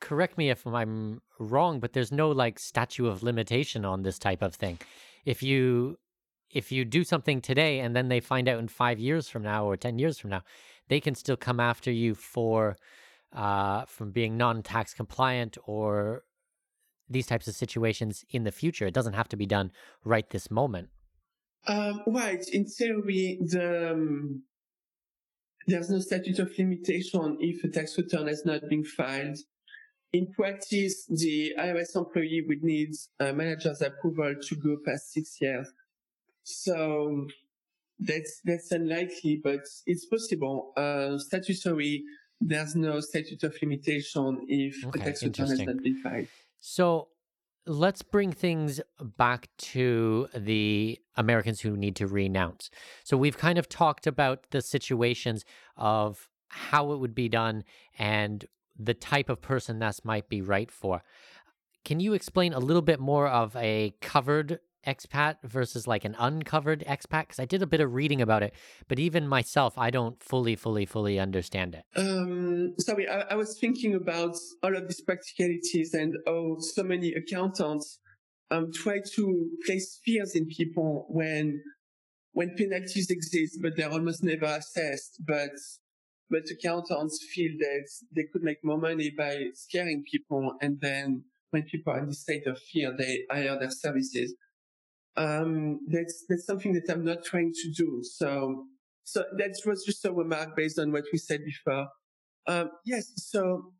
[0.00, 4.42] Correct me if I'm wrong, but there's no like statute of limitation on this type
[4.42, 4.78] of thing.
[5.24, 5.98] If you
[6.50, 9.64] if you do something today and then they find out in five years from now
[9.64, 10.42] or ten years from now,
[10.88, 12.76] they can still come after you for
[13.32, 16.24] uh, from being non-tax compliant or
[17.10, 18.86] these types of situations in the future.
[18.86, 19.70] It doesn't have to be done
[20.04, 20.88] right this moment.
[21.66, 22.42] Um, right.
[22.52, 24.42] In theory, the, um,
[25.66, 29.36] there's no statute of limitation if a tax return has not been filed.
[30.12, 35.68] In practice, the IRS employee would need a manager's approval to go past six years.
[36.48, 37.26] So
[37.98, 40.72] that's that's unlikely, but it's possible.
[40.76, 42.04] Uh, statutory,
[42.40, 45.66] there's no statute of limitation if Okay, a tax return has interesting.
[45.66, 46.28] not been filed.
[46.60, 47.08] So
[47.66, 48.80] let's bring things
[49.18, 52.70] back to the Americans who need to renounce.
[53.04, 55.44] So we've kind of talked about the situations
[55.76, 57.64] of how it would be done
[57.98, 58.46] and
[58.78, 61.02] the type of person that might be right for.
[61.84, 66.82] Can you explain a little bit more of a covered expat versus like an uncovered
[66.86, 67.22] expat?
[67.22, 68.54] Because I did a bit of reading about it,
[68.88, 71.84] but even myself, I don't fully, fully, fully understand it.
[71.94, 77.12] Um, sorry, I, I was thinking about all of these practicalities and oh, so many
[77.12, 78.00] accountants
[78.50, 81.62] um, try to place fears in people when
[82.32, 85.20] when penalties exist, but they're almost never assessed.
[85.26, 85.50] But
[86.30, 91.62] but accountants feel that they could make more money by scaring people, and then when
[91.62, 94.34] people are in this state of fear, they hire their services.
[95.18, 98.00] Um, that's that's something that I'm not trying to do.
[98.02, 98.64] So
[99.04, 101.88] so that was just a remark based on what we said before.
[102.46, 103.72] Um, yes, so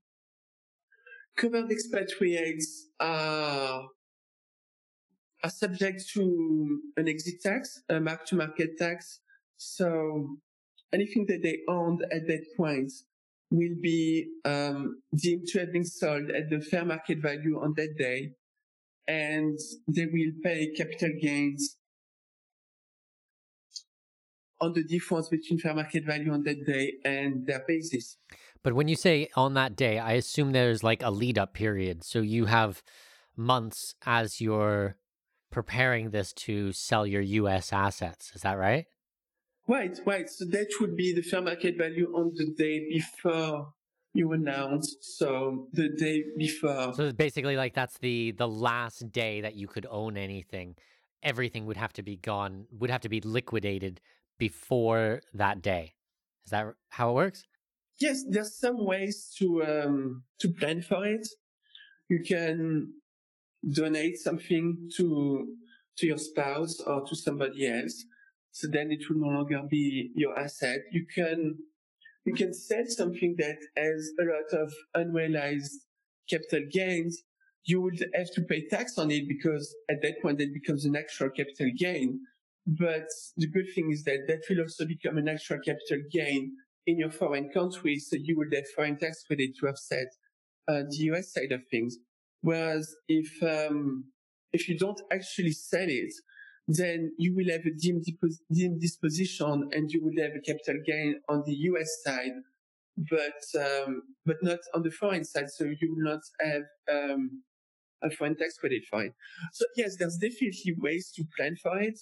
[1.36, 3.82] covered expatriates are,
[5.44, 9.20] are subject to an exit tax, a mark to market tax.
[9.58, 10.38] So
[10.92, 12.90] anything that they owned at that point
[13.50, 17.96] will be um, deemed to have been sold at the fair market value on that
[17.98, 18.32] day.
[19.08, 21.78] And they will pay capital gains
[24.60, 28.18] on the difference between fair market value on that day and their basis.
[28.62, 32.04] But when you say on that day, I assume there's like a lead up period.
[32.04, 32.82] So you have
[33.36, 34.96] months as you're
[35.50, 38.32] preparing this to sell your US assets.
[38.34, 38.86] Is that right?
[39.66, 40.28] Right, right.
[40.28, 43.74] So that would be the fair market value on the day before
[44.18, 45.16] you announced.
[45.16, 46.92] So the day before.
[46.94, 50.74] So it's basically like that's the the last day that you could own anything.
[51.22, 54.00] Everything would have to be gone, would have to be liquidated
[54.38, 55.94] before that day.
[56.44, 57.44] Is that how it works?
[58.00, 61.26] Yes, there's some ways to um, to plan for it.
[62.08, 62.92] You can
[63.72, 65.46] donate something to
[65.96, 68.04] to your spouse or to somebody else,
[68.50, 70.80] so then it will no longer be your asset.
[70.92, 71.58] You can
[72.28, 75.80] you can sell something that has a lot of unrealized
[76.28, 77.22] capital gains.
[77.64, 80.94] You would have to pay tax on it because at that point it becomes an
[80.94, 82.20] actual capital gain.
[82.66, 86.52] But the good thing is that that will also become an actual capital gain
[86.86, 90.08] in your foreign country, so you would have foreign tax credit to offset
[90.68, 91.96] uh, the US side of things.
[92.42, 94.04] Whereas if um,
[94.52, 96.12] if you don't actually sell it,
[96.68, 98.04] then you will have a deemed,
[98.80, 102.36] disposition and you will have a capital gain on the US side,
[103.10, 105.48] but um, but not on the foreign side.
[105.48, 107.42] So you will not have um,
[108.02, 109.14] a foreign tax credit for it.
[109.54, 111.98] So yes, there's definitely ways to plan for it.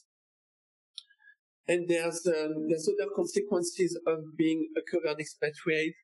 [1.69, 5.95] And there's um, there's other consequences of being a covered expatriate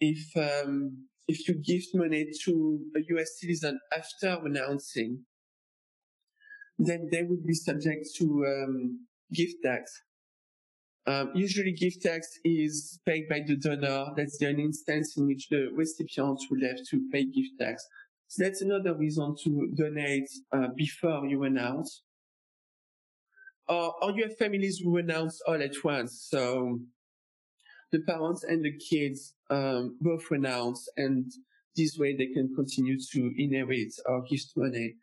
[0.00, 3.40] if um, if you give money to a U.S.
[3.40, 5.24] citizen after renouncing,
[6.78, 10.02] then they would be subject to um, gift tax.
[11.06, 14.06] Um, usually, gift tax is paid by the donor.
[14.16, 17.86] That's the only instance in which the recipient will have to pay gift tax.
[18.28, 22.02] So that's another reason to donate uh, before you announce
[23.68, 26.26] or, or you have families who announce all at once.
[26.28, 26.80] So
[27.92, 31.30] the parents and the kids um, both renounce, and
[31.76, 34.94] this way they can continue to inherit or gift money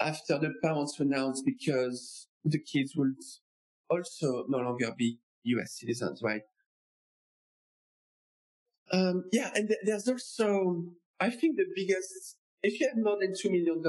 [0.00, 3.16] after the parents renounce because the kids would
[3.90, 5.78] also no longer be U.S.
[5.78, 6.42] citizens, right?
[8.92, 10.84] Um, yeah, and th- there's also,
[11.20, 13.82] I think the biggest, if you have more than $2 million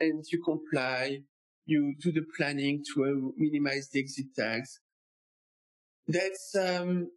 [0.00, 1.22] and you comply,
[1.66, 4.80] you do the planning to uh, minimize the exit tax,
[6.06, 7.10] that's, um,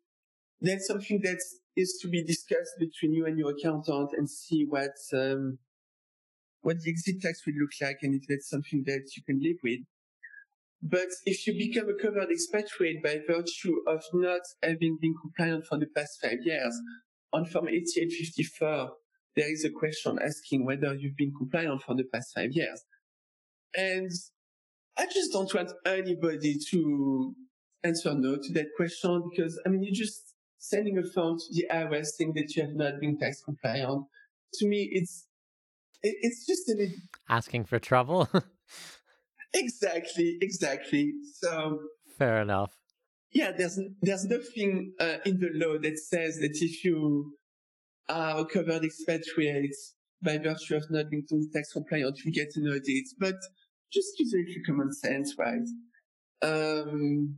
[0.61, 1.39] that's something that
[1.75, 5.59] is to be discussed between you and your accountant and see what, um,
[6.67, 9.55] what the exit tax will look like and if that's something that you can live
[9.63, 9.79] with.
[10.83, 15.79] But if you become a covered expatriate by virtue of not having been compliant for
[15.79, 16.77] the past five years,
[17.31, 18.91] on Form 8854,
[19.37, 22.83] there is a question asking whether you've been compliant for the past five years.
[23.73, 24.11] And
[24.97, 27.33] I just don't want anybody to
[27.81, 31.65] answer no to that question because, I mean, you're just sending a form to the
[31.73, 34.03] IRS saying that you have not been tax compliant.
[34.55, 35.27] To me, it's,
[36.03, 36.87] it's just a
[37.29, 38.29] asking for trouble.
[39.53, 41.13] exactly, exactly.
[41.41, 41.79] So
[42.17, 42.73] fair enough
[43.37, 47.33] yeah, there's there's nothing uh, in the law that says that if you
[48.09, 49.75] are a covered expatriate
[50.23, 53.05] by virtue of not being tax compliant, you get an audit.
[53.19, 53.35] But
[53.91, 55.67] just use a little common sense, right?
[56.41, 57.37] Um,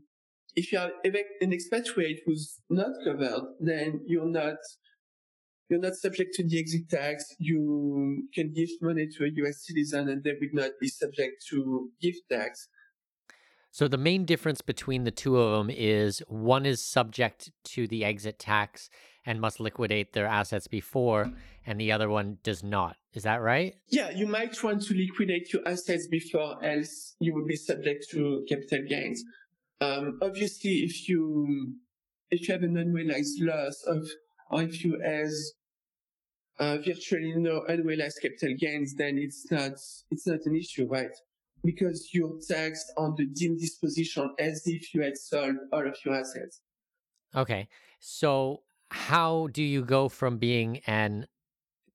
[0.55, 4.57] if you are an expatriate who's not covered, then you're not
[5.69, 7.25] you're not subject to the exit tax.
[7.37, 9.65] You can give money to a U.S.
[9.65, 12.67] citizen, and they will not be subject to gift tax.
[13.71, 18.03] So the main difference between the two of them is one is subject to the
[18.03, 18.89] exit tax
[19.25, 21.31] and must liquidate their assets before,
[21.67, 22.97] and the other one does not.
[23.13, 23.75] Is that right?
[23.89, 28.43] Yeah, you might want to liquidate your assets before, else you will be subject to
[28.49, 29.23] capital gains.
[29.81, 31.75] Um, obviously, if you
[32.31, 34.07] if you have an unrealized loss of,
[34.49, 35.01] or if you
[36.59, 39.71] uh, virtually no unrealized capital gains, then it's not
[40.11, 41.11] it's not an issue, right?
[41.63, 46.15] because you're taxed on the deemed disposition as if you had sold all of your
[46.15, 46.61] assets.
[47.35, 47.67] Okay.
[47.99, 51.27] So, how do you go from being an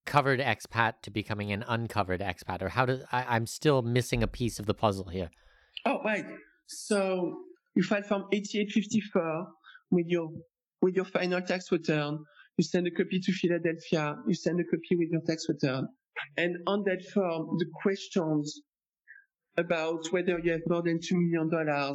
[0.07, 2.63] covered expat to becoming an uncovered expat?
[2.63, 5.31] Or how do I, I'm still missing a piece of the puzzle here?
[5.87, 6.25] Oh, right.
[6.67, 7.35] So,
[7.75, 9.47] you file Form 8854
[9.91, 10.29] with your,
[10.83, 12.19] with your final tax return.
[12.57, 14.17] You send a copy to Philadelphia.
[14.27, 15.89] You send a copy with your tax return.
[16.37, 18.61] And on that form, the questions
[19.57, 21.95] about whether you have more than $2 million,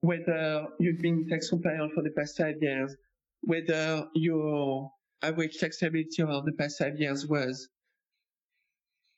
[0.00, 2.94] whether you've been tax compliant for the past five years,
[3.42, 4.90] whether your
[5.22, 7.68] average tax liability over the past five years was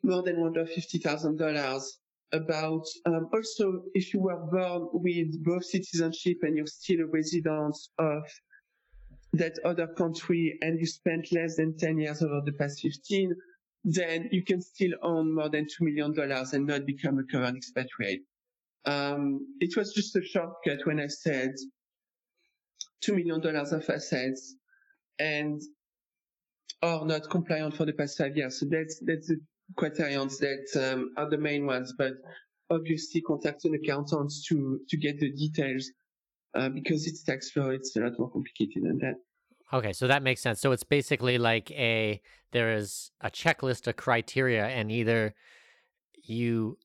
[0.03, 1.82] more than $150,000
[2.32, 7.76] about um, also if you were born with both citizenship and you're still a resident
[7.99, 8.22] of
[9.33, 13.35] that other country and you spent less than 10 years over the past 15
[13.85, 16.14] then you can still own more than $2 million
[16.53, 18.22] and not become a covered expatriate.
[18.85, 21.55] Um, it was just a shortcut when I said
[23.05, 24.55] $2 million of assets
[25.18, 25.61] and
[26.83, 28.61] are not compliant for the past five years.
[28.61, 29.41] So that's, that's the
[29.76, 32.14] criteria that um, are the main ones, but
[32.70, 35.91] obviously contact an accountant to, to get the details
[36.55, 37.68] uh, because it's tax law.
[37.68, 39.14] It's a lot more complicated than that.
[39.72, 40.61] Okay, so that makes sense.
[40.61, 42.20] So it's basically like a
[42.53, 45.34] there is a checklist of criteria, and either
[46.24, 46.78] you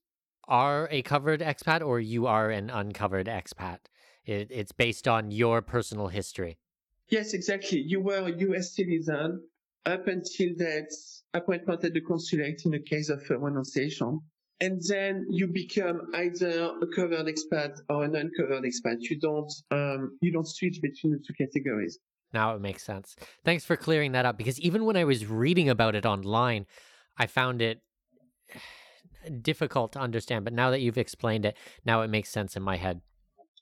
[0.46, 3.78] are a covered expat or you are an uncovered expat.
[4.24, 6.58] It, it's based on your personal history.
[7.08, 7.80] Yes, exactly.
[7.80, 8.74] You were a U.S.
[8.74, 9.42] citizen
[9.84, 10.92] up until that
[11.34, 14.20] appointment at the consulate in the case of renunciation.
[14.60, 19.00] And then you become either a covered expat or an uncovered expat.
[19.00, 21.98] You don't, um, you don't switch between the two categories.
[22.32, 23.16] Now it makes sense.
[23.44, 26.66] Thanks for clearing that up because even when I was reading about it online,
[27.18, 27.82] I found it
[29.42, 30.44] difficult to understand.
[30.44, 33.02] But now that you've explained it, now it makes sense in my head.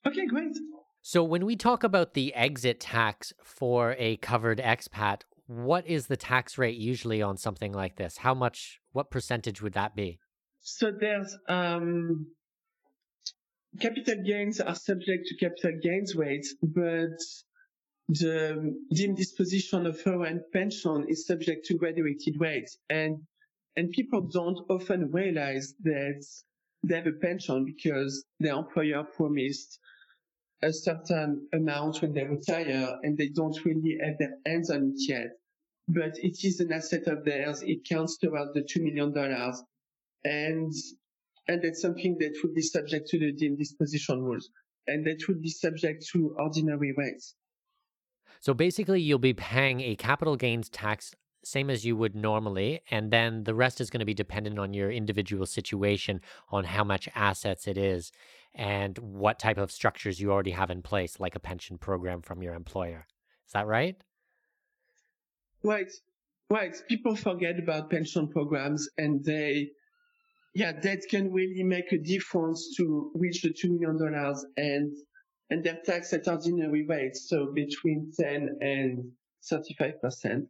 [0.07, 0.57] Okay, great.
[1.03, 6.16] So when we talk about the exit tax for a covered expat, what is the
[6.16, 8.18] tax rate usually on something like this?
[8.18, 10.18] How much, what percentage would that be?
[10.65, 12.27] So there's, um,
[13.81, 17.19] capital gains are subject to capital gains rates, but
[18.09, 23.19] the deemed disposition of foreign pension is subject to graduated rates and
[23.77, 26.25] and people don't often realize that
[26.83, 29.79] they have a pension because their employer promised
[30.62, 35.09] a certain amount when they retire and they don't really have their hands on it
[35.09, 35.31] yet.
[35.89, 37.62] But it is an asset of theirs.
[37.62, 39.12] It counts towards the $2 million.
[40.25, 40.72] And,
[41.49, 44.49] and that's something that would be subject to the deemed disposition rules.
[44.87, 47.35] And that would be subject to ordinary rates.
[48.41, 51.14] So basically, you'll be paying a capital gains tax
[51.47, 54.75] same as you would normally, and then the rest is going to be dependent on
[54.75, 56.20] your individual situation,
[56.51, 58.12] on how much assets it is,
[58.55, 62.43] and what type of structures you already have in place, like a pension program from
[62.43, 63.07] your employer.
[63.47, 63.97] Is that right?
[65.62, 65.91] Right,
[66.51, 66.77] right.
[66.89, 69.70] People forget about pension programs, and they,
[70.55, 74.92] yeah, that can really make a difference to reach the two million dollars and
[75.50, 79.12] and they're taxed at ordinary rates, so between ten and
[79.48, 80.46] thirty-five percent.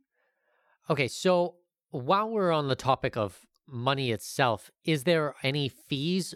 [0.88, 1.56] Okay, so
[1.90, 6.34] while we're on the topic of money itself, is there any fees,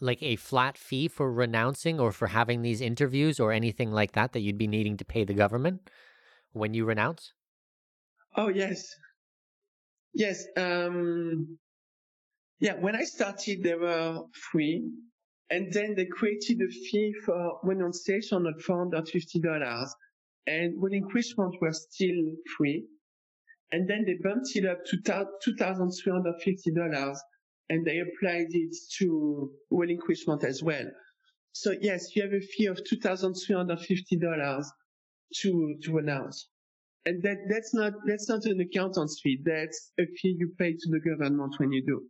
[0.00, 4.32] like a flat fee for renouncing or for having these interviews or anything like that
[4.32, 5.90] that you'd be needing to pay the government
[6.52, 7.32] when you renounce?
[8.36, 8.94] Oh yes,
[10.14, 10.44] yes.
[10.56, 11.58] Um,
[12.62, 14.90] yeah, when I started, they were free,
[15.50, 17.80] and then they created a fee for when
[18.60, 19.94] four hundred fifty dollars,
[20.46, 22.86] and when relinquishment were still free
[23.72, 27.16] and then they bumped it up to $2,350
[27.70, 30.84] and they applied it to relinquishment as well.
[31.52, 34.64] So yes, you have a fee of $2,350
[35.36, 36.48] to, to announce.
[37.06, 39.40] And that, that's not, that's not an accountant's fee.
[39.44, 42.02] That's a fee you pay to the government when you do.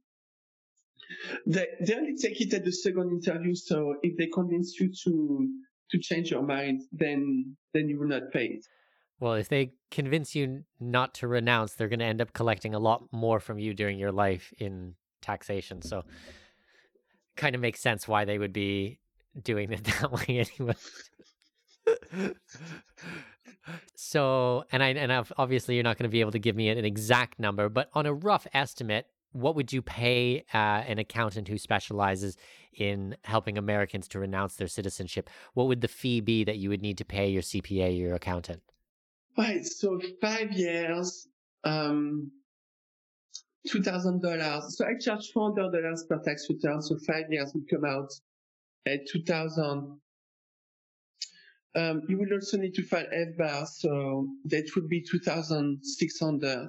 [1.46, 3.54] They, they only take it at the second interview.
[3.54, 5.48] So if they convince you to,
[5.90, 8.64] to change your mind, then, then you will not pay it.
[9.20, 12.80] Well, if they convince you not to renounce, they're going to end up collecting a
[12.80, 15.80] lot more from you during your life in taxation.
[15.80, 16.02] So,
[17.36, 18.98] kind of makes sense why they would be
[19.40, 20.74] doing it that way anyway.
[23.94, 26.68] so, and I and I've, obviously you're not going to be able to give me
[26.68, 30.56] an exact number, but on a rough estimate, what would you pay uh,
[30.86, 32.36] an accountant who specializes
[32.76, 35.28] in helping Americans to renounce their citizenship?
[35.54, 38.62] What would the fee be that you would need to pay your CPA, your accountant?
[39.36, 39.64] Right.
[39.64, 41.26] So five years,
[41.64, 42.30] um,
[43.66, 44.76] two thousand dollars.
[44.76, 46.82] So I charge four hundred dollars per tax return.
[46.82, 48.12] So five years would come out
[48.86, 49.98] at two thousand.
[51.74, 56.18] Um, you will also need to file FBAR, so that would be two thousand six
[56.20, 56.68] hundred.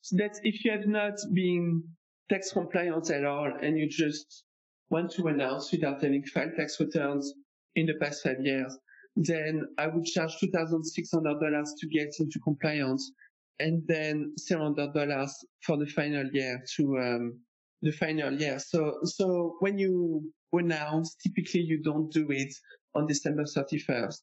[0.00, 1.82] So that's if you have not been
[2.30, 4.44] tax compliance at all and you just
[4.90, 7.32] want to announce without having filed tax returns
[7.76, 8.76] in the past five years
[9.18, 13.10] then I would charge $2,600 to get into compliance
[13.58, 15.30] and then $700
[15.62, 17.40] for the final year to, um,
[17.82, 18.58] the final year.
[18.60, 22.54] So, so when you announce, typically you don't do it
[22.94, 24.20] on December 31st.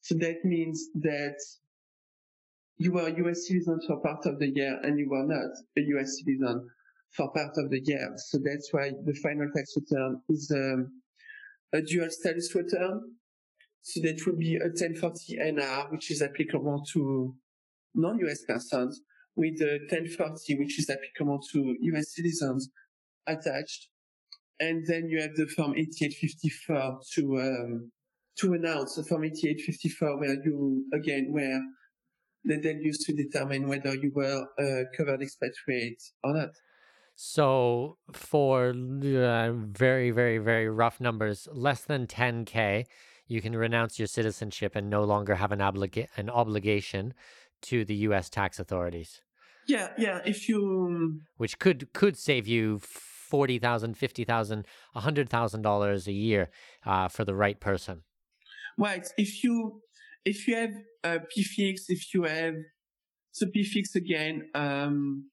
[0.00, 1.36] So that means that
[2.78, 5.80] you are a US citizen for part of the year and you are not a
[5.80, 6.68] US citizen
[7.16, 8.12] for part of the year.
[8.16, 11.02] So that's why the final tax return is um,
[11.72, 13.00] a dual status return
[13.82, 17.34] so that would be a 1040 NR, which is applicable to
[17.94, 19.00] non-US persons,
[19.34, 22.70] with the 1040, which is applicable to US citizens
[23.26, 23.88] attached.
[24.60, 27.92] And then you have the Form 8854 to, um,
[28.38, 31.60] to announce the Form 8854 where you, again, where
[32.44, 36.50] they then used to determine whether you were a covered expatriate or not.
[37.14, 42.86] So, for uh, very, very, very rough numbers, less than 10K,
[43.26, 47.14] you can renounce your citizenship and no longer have an, obliga- an obligation
[47.62, 48.28] to the U.S.
[48.28, 49.22] tax authorities.
[49.68, 50.20] Yeah, yeah.
[50.24, 56.08] If you, which could could save you forty thousand, fifty thousand, a hundred thousand dollars
[56.08, 56.50] a year
[56.84, 58.02] uh, for the right person.
[58.76, 59.06] Right.
[59.16, 59.80] If you
[60.24, 62.54] if you have a PFICs, if you have
[63.38, 65.30] the PFICs again, um,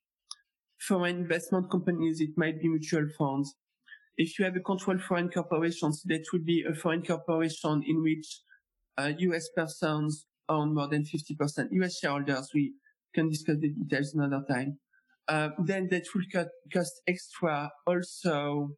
[0.79, 3.55] for investment companies, it might be mutual funds
[4.19, 8.03] if you have a controlled foreign corporation, so that would be a foreign corporation in
[8.03, 8.41] which
[8.97, 9.47] uh, U.S.
[9.55, 11.69] persons own more than 50%.
[11.71, 11.99] U.S.
[11.99, 12.73] shareholders, we
[13.15, 14.77] can discuss the details another time.
[15.29, 17.71] Uh, then that will cut, cost extra.
[17.87, 18.71] Also,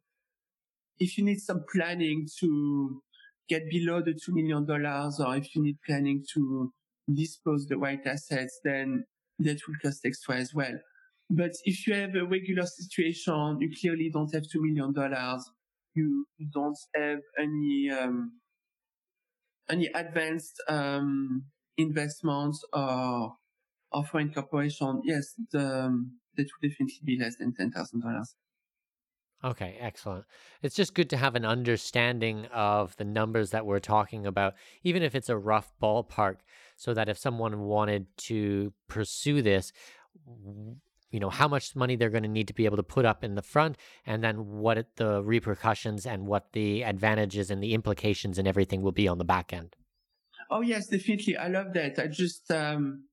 [1.00, 3.02] if you need some planning to
[3.48, 6.72] get below the $2 million or if you need planning to
[7.12, 9.04] dispose the right assets, then
[9.40, 10.78] that will cost extra as well.
[11.34, 14.92] But if you have a regular situation, you clearly don't have $2 million.
[15.94, 18.32] You, don't have any, um,
[19.70, 21.44] any advanced, um,
[21.78, 23.32] investments or,
[23.92, 25.00] or foreign corporation.
[25.04, 28.24] Yes, the, um, that would definitely be less than $10,000.
[29.44, 30.26] Okay, excellent.
[30.60, 34.54] It's just good to have an understanding of the numbers that we're talking about,
[34.84, 36.36] even if it's a rough ballpark,
[36.76, 39.72] so that if someone wanted to pursue this,
[41.12, 43.22] you know how much money they're going to need to be able to put up
[43.22, 47.74] in the front and then what it, the repercussions and what the advantages and the
[47.74, 49.76] implications and everything will be on the back end
[50.52, 51.36] Oh yes, definitely.
[51.36, 51.98] I love that.
[51.98, 53.04] I just, um,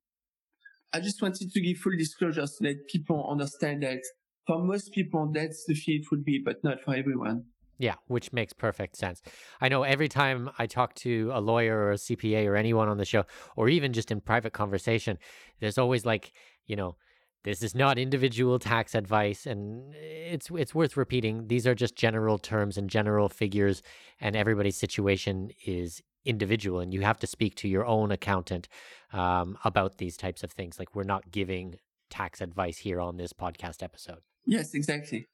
[0.91, 3.99] I just wanted to give full disclosure so that people understand that
[4.45, 7.45] for most people, that's the fee it would be, but not for everyone.
[7.77, 9.21] Yeah, which makes perfect sense.
[9.61, 12.97] I know every time I talk to a lawyer or a CPA or anyone on
[12.97, 13.23] the show,
[13.55, 15.17] or even just in private conversation,
[15.61, 16.33] there's always like,
[16.65, 16.97] you know,
[17.43, 21.47] this is not individual tax advice, and it's it's worth repeating.
[21.47, 23.81] These are just general terms and general figures,
[24.19, 28.67] and everybody's situation is individual, and you have to speak to your own accountant
[29.13, 30.77] um, about these types of things.
[30.77, 31.75] Like we're not giving
[32.09, 34.19] tax advice here on this podcast episode.
[34.45, 35.27] Yes, exactly.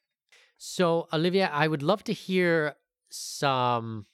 [0.58, 2.76] So, Olivier, I would love to hear
[3.10, 4.06] some,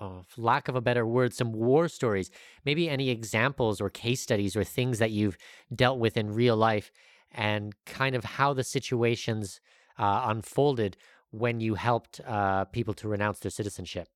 [0.00, 2.30] oh, lack of a better word, some war stories.
[2.64, 5.36] Maybe any examples or case studies or things that you've
[5.74, 6.90] dealt with in real life,
[7.32, 9.60] and kind of how the situations
[9.98, 10.96] uh, unfolded
[11.30, 14.08] when you helped uh, people to renounce their citizenship.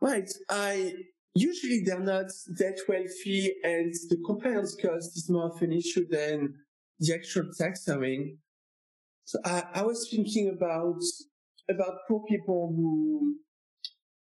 [0.00, 0.30] Right.
[0.48, 0.94] I
[1.34, 2.26] usually they're not
[2.58, 6.54] that wealthy, and the compliance cost is more of an issue than
[6.98, 8.38] the actual tax owing.
[9.24, 11.00] So I, I was thinking about
[11.68, 13.36] about poor people who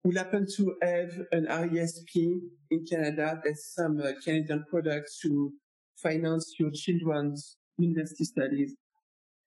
[0.04, 2.40] who happen to have an RESP
[2.72, 3.40] in Canada.
[3.44, 5.52] There's some uh, Canadian products to
[6.02, 8.76] finance your children's university studies.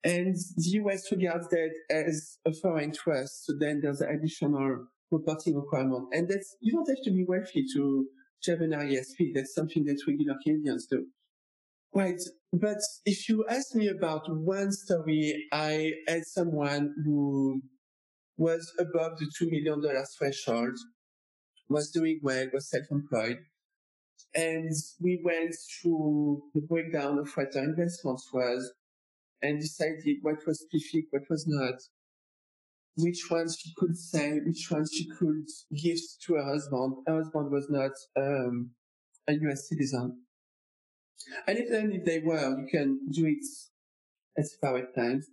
[0.03, 3.47] And the US regards that as a foreign trust.
[3.47, 6.09] So then there's an additional reporting requirement.
[6.12, 8.07] And that's, you don't have to be wealthy to,
[8.47, 9.35] have an RESP.
[9.35, 11.05] That's something that regular Canadians do.
[11.95, 12.20] Right.
[12.53, 17.61] But if you ask me about one story, I had someone who
[18.39, 19.83] was above the $2 million
[20.18, 20.78] threshold,
[21.68, 23.41] was doing well, was self-employed.
[24.35, 28.72] And we went through the breakdown of what our investments was
[29.43, 31.74] and decided what was specific, what was not,
[32.97, 36.97] which ones she could sell, which ones she could give to her husband.
[37.07, 38.70] Her husband was not um,
[39.26, 40.22] a US citizen.
[41.47, 43.45] And even if they were, you can do it
[44.39, 45.28] at separate times.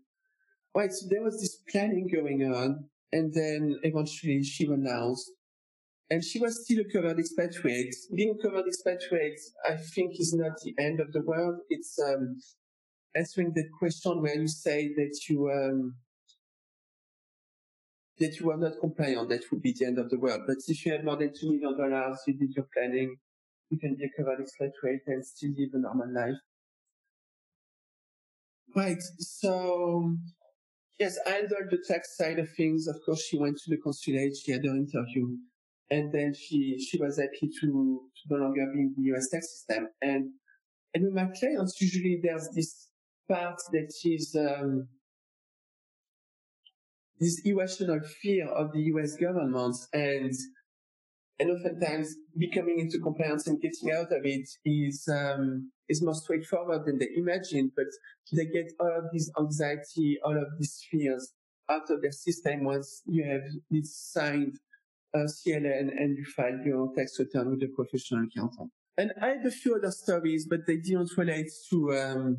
[0.75, 5.31] Right, so there was this planning going on, and then eventually she announced,
[6.09, 7.95] and she was still a covered expatriate.
[8.15, 11.59] Being a covered expatriate, I think, is not the end of the world.
[11.69, 12.39] It's um,
[13.15, 15.95] answering that question where you say that you um,
[18.19, 19.29] that you are not compliant.
[19.29, 20.41] That would be the end of the world.
[20.47, 23.15] But if you have more than two million dollars, you did your planning,
[23.69, 26.39] you can be a covered expatriate and still live a normal life.
[28.75, 29.01] Right.
[29.19, 30.15] So,
[30.99, 32.87] yes, I handled the tax side of things.
[32.87, 34.37] Of course, she went to the consulate.
[34.37, 35.37] She had her interview.
[35.89, 39.51] And then she, she was happy to, to no longer be in the US tax
[39.51, 39.87] system.
[40.01, 40.31] And,
[40.93, 42.89] and with my clients, usually there's this
[43.29, 44.87] part that is, um,
[47.19, 50.33] this irrational fear of the US government and
[51.39, 56.85] and oftentimes becoming into compliance and getting out of it is um, is more straightforward
[56.85, 57.71] than they imagine.
[57.75, 57.85] But
[58.33, 61.33] they get all of this anxiety, all of these fears
[61.69, 64.57] out of their system once you have this signed
[65.15, 68.71] uh, CLN and you file your tax return with a professional accountant.
[68.97, 72.37] And I have a few other stories, but they didn't relate to um,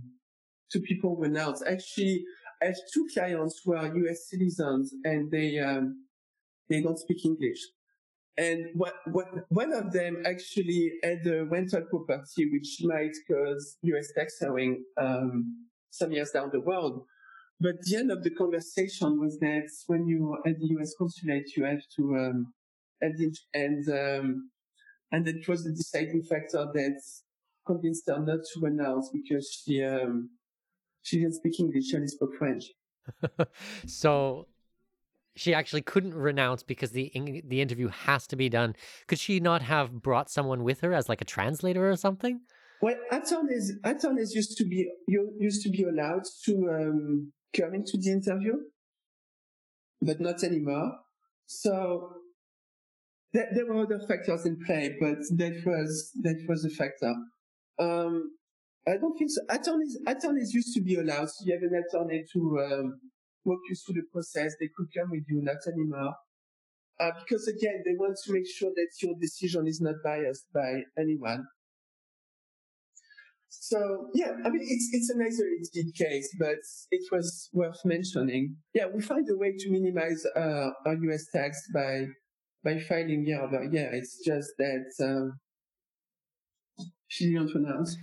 [0.70, 1.64] to people who announced.
[1.66, 2.24] Actually,
[2.60, 4.28] I have two clients who are U.S.
[4.28, 6.04] citizens and they um,
[6.68, 7.60] they don't speak English.
[8.36, 14.12] And what, what, one of them actually had a rental property which might cause US
[14.16, 17.02] tax owing um, some years down the road.
[17.60, 21.64] But the end of the conversation was that when you at the US consulate, you
[21.64, 22.54] have to um,
[23.00, 24.50] the, and um,
[25.12, 27.00] and that was the deciding factor that
[27.66, 30.30] convinced her not to announce because she um,
[31.02, 32.64] she didn't speak English, she only spoke French.
[33.86, 34.46] so
[35.36, 37.10] she actually couldn't renounce because the
[37.46, 38.74] the interview has to be done.
[39.06, 42.40] Could she not have brought someone with her as like a translator or something?
[42.82, 48.10] Well, attorneys attorneys used to be used to be allowed to um, come into the
[48.10, 48.54] interview,
[50.02, 50.92] but not anymore.
[51.46, 52.12] So
[53.32, 57.14] there, there were other factors in play, but that was that was a factor.
[57.78, 58.32] Um,
[58.86, 59.42] I don't think so.
[59.50, 61.28] Attorneys attorneys used to be allowed.
[61.28, 63.00] So you have an attorney to um,
[63.44, 64.54] walk you through the process.
[64.58, 66.14] They could come with you, not anymore.
[67.00, 70.82] Uh, because again, they want to make sure that your decision is not biased by
[70.98, 71.44] anyone.
[73.48, 76.58] So yeah, I mean, it's, it's an isolated case, but
[76.90, 78.56] it was worth mentioning.
[78.74, 82.06] Yeah, we find a way to minimize, uh, our US tax by,
[82.68, 83.90] by filing year over year.
[83.92, 85.38] It's just that, um,
[87.06, 87.96] she didn't pronounce.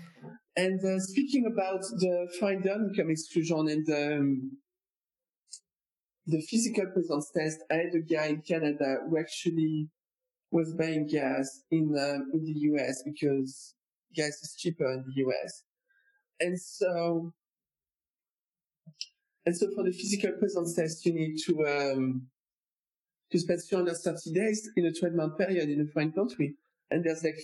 [0.55, 4.51] And uh, speaking about the foreign income exclusion and um,
[6.25, 9.89] the physical presence test, I had a guy in Canada who actually
[10.51, 13.75] was buying gas in um, in the US because
[14.15, 15.63] gas is cheaper in the US,
[16.39, 17.33] and so
[19.45, 22.27] and so for the physical presence test, you need to um,
[23.35, 26.55] to spend 330 days in a 12 month period in a foreign country,
[26.89, 27.37] and there's like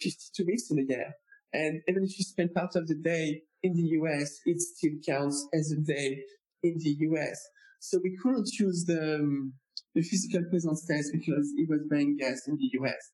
[0.00, 1.12] 52 weeks in a year.
[1.52, 5.46] And even if you spend part of the day in the US, it still counts
[5.52, 6.22] as a day
[6.62, 7.38] in the US.
[7.80, 9.52] So we couldn't use the, um,
[9.94, 13.12] the physical presence test because it was being gas in the US,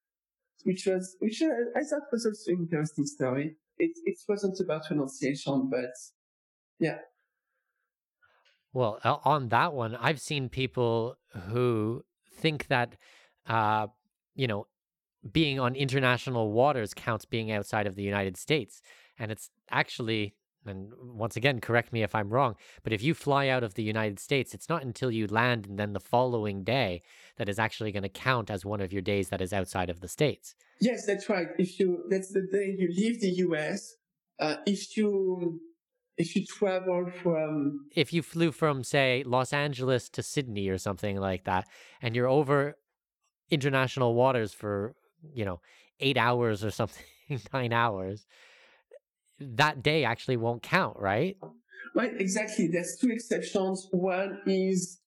[0.63, 3.57] which was, which I thought was also an interesting story.
[3.79, 5.91] It, it wasn't about pronunciation, but
[6.79, 6.99] yeah.
[8.73, 11.17] Well, on that one, I've seen people
[11.49, 12.05] who
[12.41, 12.97] think that,
[13.47, 13.87] uh,
[14.35, 14.67] you know,
[15.31, 18.81] being on international waters counts being outside of the United States.
[19.19, 20.35] And it's actually,
[20.65, 23.83] and once again, correct me if I'm wrong, but if you fly out of the
[23.83, 27.03] United States, it's not until you land and then the following day
[27.37, 30.01] that is actually going to count as one of your days that is outside of
[30.01, 30.55] the States.
[30.81, 31.49] Yes, that's right.
[31.59, 33.95] If you, that's the day you leave the US.
[34.39, 35.61] Uh, if you,
[36.21, 41.17] if you travel from if you flew from say Los Angeles to Sydney or something
[41.17, 41.67] like that
[42.03, 42.77] and you're over
[43.51, 44.95] international waters for
[45.35, 45.61] you know,
[46.01, 47.05] eight hours or something,
[47.53, 48.27] nine hours,
[49.39, 51.37] that day actually won't count, right?
[51.95, 52.69] Right, exactly.
[52.69, 53.89] There's two exceptions.
[53.91, 55.01] One is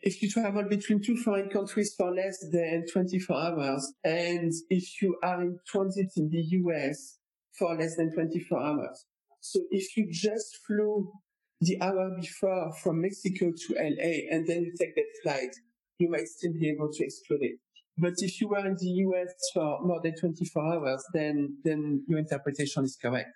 [0.00, 5.16] if you travel between two foreign countries for less than 24 hours, and if you
[5.22, 7.18] are in transit in the US
[7.58, 9.04] for less than 24 hours.
[9.40, 11.12] So if you just flew
[11.60, 15.54] the hour before from Mexico to LA and then you take that flight,
[15.98, 17.58] you might still be able to exclude it.
[17.96, 22.20] But if you were in the US for more than 24 hours, then, then your
[22.20, 23.30] interpretation is correct.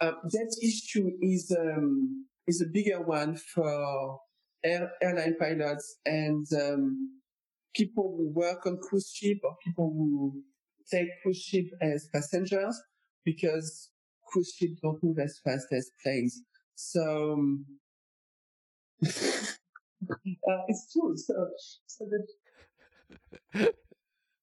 [0.00, 4.18] Uh, that issue is, um, is a bigger one for
[4.64, 7.20] air, airline pilots and, um,
[7.74, 10.42] people who work on cruise ship or people who
[10.90, 12.80] take cruise ship as passengers
[13.24, 13.91] because
[14.32, 16.42] cruise don't move as fast as planes.
[16.74, 17.66] So, um,
[19.06, 19.08] uh,
[20.68, 21.16] it's true.
[21.16, 21.48] So,
[21.86, 23.74] so that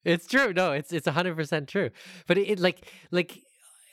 [0.04, 0.54] it's true.
[0.54, 1.90] No, it's it's hundred percent true.
[2.28, 3.40] But it, it, like like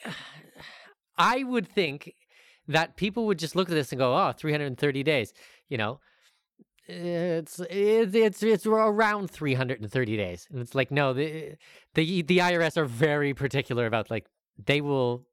[1.18, 2.14] I would think
[2.68, 5.32] that people would just look at this and go, "Oh, 330 days."
[5.68, 6.00] You know,
[6.86, 11.54] it's it's it's it's around 330 days, and it's like no, the
[11.94, 14.26] the the IRS are very particular about like
[14.64, 15.26] they will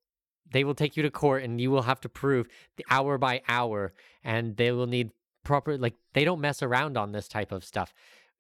[0.52, 3.42] they will take you to court and you will have to prove the hour by
[3.48, 5.12] hour, and they will need
[5.44, 7.94] proper like they don't mess around on this type of stuff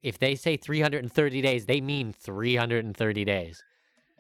[0.04, 3.64] if they say 330 days, they mean 330 days.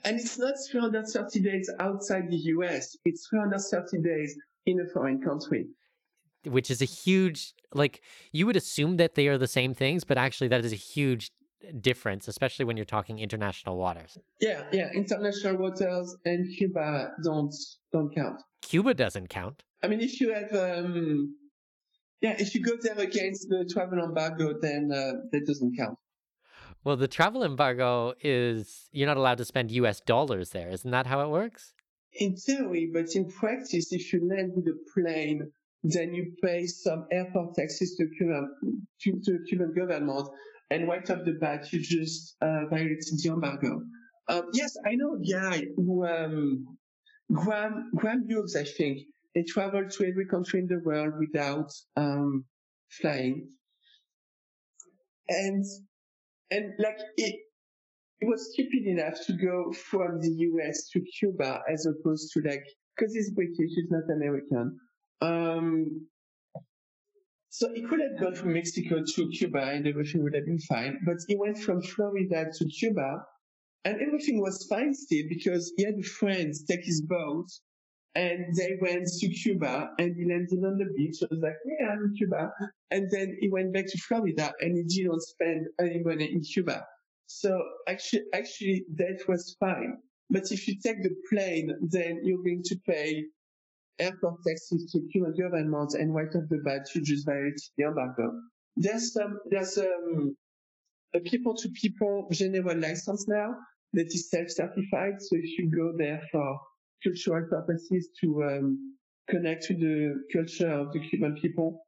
[0.05, 5.67] And it's not 330 days outside the US, it's 330 days in a foreign country.
[6.45, 10.17] Which is a huge, like, you would assume that they are the same things, but
[10.17, 11.31] actually, that is a huge
[11.81, 14.17] difference, especially when you're talking international waters.
[14.39, 17.53] Yeah, yeah, international waters and Cuba don't
[17.91, 18.41] don't count.
[18.61, 19.63] Cuba doesn't count.
[19.83, 21.35] I mean, if you have um,
[22.21, 25.97] yeah, if you go there against the travel embargo, then uh, that doesn't count.
[26.83, 30.69] Well, the travel embargo is you're not allowed to spend US dollars there.
[30.69, 31.73] Isn't that how it works?
[32.13, 35.51] In theory, but in practice, if you land with a plane,
[35.83, 38.49] then you pay some airport taxes to Cuban,
[39.01, 40.29] to, to Cuban government,
[40.73, 43.81] and right off the bat, you just uh, violated the embargo.
[44.27, 46.77] Um, yes, I know a guy um,
[47.31, 48.99] Graham, Graham Hughes, I think,
[49.35, 52.45] they traveled to every country in the world without um,
[52.89, 53.49] flying,
[55.29, 55.63] and
[56.49, 57.35] and like it,
[58.21, 62.63] it was stupid enough to go from the US to Cuba as opposed to like
[62.95, 64.79] because he's British, he's not American.
[65.21, 66.07] Um,
[67.53, 70.97] so he could have gone from Mexico to Cuba and everything would have been fine.
[71.05, 73.23] But he went from Florida to Cuba
[73.85, 77.45] and everything was fine still because he had friends take his boat
[78.15, 81.17] and they went to Cuba and he landed on the beach.
[81.21, 82.51] I was like, yeah, I'm in Cuba.
[82.89, 86.83] And then he went back to Florida and he didn't spend any money in Cuba.
[87.27, 89.99] So actually, actually that was fine.
[90.31, 93.25] But if you take the plane, then you're going to pay
[93.99, 98.31] airport taxis to Cuban government and right off the bat, you just violate the embargo.
[98.75, 100.35] There's some, there's um,
[101.13, 103.55] a people to people general license now
[103.93, 105.15] that is self-certified.
[105.19, 106.59] So if you go there for
[107.03, 108.95] cultural purposes to um,
[109.29, 111.85] connect to the culture of the Cuban people.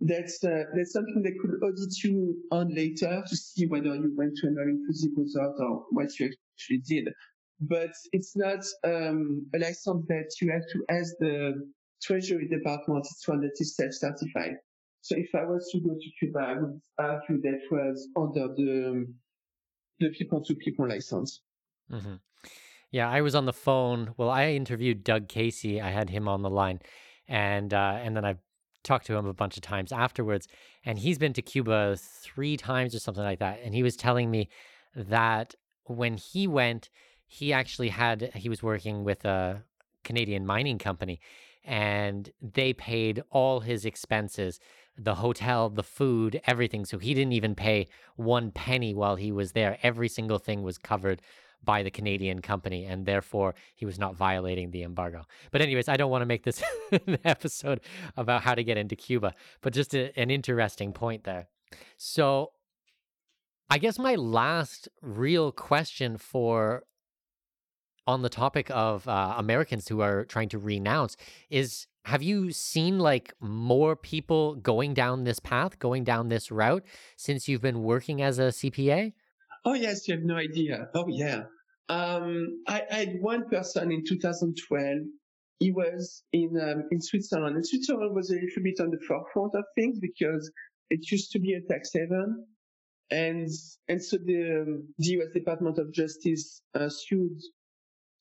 [0.00, 4.36] That's uh, that's something they could audit you on later to see whether you went
[4.38, 7.08] to an all-inclusive resort or what you actually did.
[7.68, 11.70] But it's not um, a license that you have to ask the
[12.02, 13.06] Treasury Department.
[13.10, 14.56] It's one that is self-certified.
[15.00, 19.06] So if I was to go to Cuba, I would argue that was under the
[20.00, 21.40] the people to people license.
[21.90, 22.14] Mm-hmm.
[22.90, 24.14] Yeah, I was on the phone.
[24.16, 25.80] Well, I interviewed Doug Casey.
[25.80, 26.80] I had him on the line,
[27.28, 28.36] and uh, and then I
[28.82, 30.46] talked to him a bunch of times afterwards.
[30.84, 33.60] And he's been to Cuba three times or something like that.
[33.64, 34.48] And he was telling me
[34.94, 35.54] that
[35.84, 36.90] when he went,
[37.34, 39.64] he actually had he was working with a
[40.04, 41.18] Canadian mining company,
[41.64, 44.60] and they paid all his expenses
[44.96, 46.84] the hotel, the food, everything.
[46.84, 49.76] So he didn't even pay one penny while he was there.
[49.82, 51.20] Every single thing was covered
[51.64, 55.24] by the Canadian company, and therefore he was not violating the embargo.
[55.50, 56.62] But, anyways, I don't want to make this
[56.92, 57.80] an episode
[58.16, 61.48] about how to get into Cuba, but just a, an interesting point there.
[61.96, 62.52] So,
[63.68, 66.84] I guess my last real question for
[68.06, 71.16] on the topic of uh, Americans who are trying to renounce
[71.50, 76.84] is have you seen like more people going down this path, going down this route
[77.16, 79.12] since you've been working as a CPA?
[79.64, 80.88] Oh yes, you have no idea.
[80.94, 81.44] Oh yeah.
[81.88, 84.98] Um, I, I, had one person in 2012.
[85.58, 89.54] He was in um, in Switzerland, and Switzerland was a little bit on the forefront
[89.54, 90.50] of things because
[90.90, 92.46] it used to be a tax haven,
[93.10, 93.48] and
[93.88, 95.32] and so the um, the U.S.
[95.32, 97.38] Department of Justice uh, sued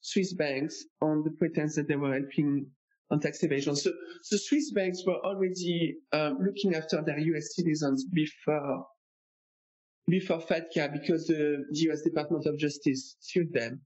[0.03, 2.67] Swiss banks on the pretense that they were helping
[3.09, 3.75] on tax evasion.
[3.75, 3.91] So
[4.29, 8.85] the Swiss banks were already um, looking after their US citizens before
[10.09, 13.79] before FATCA because the, US Department of Justice sued them.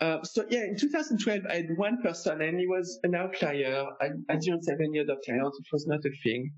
[0.00, 3.84] Uh, so yeah, in 2012, I had one person and he was an outlier.
[4.00, 5.58] I, I didn't have any other clients.
[5.58, 6.50] It was not a thing.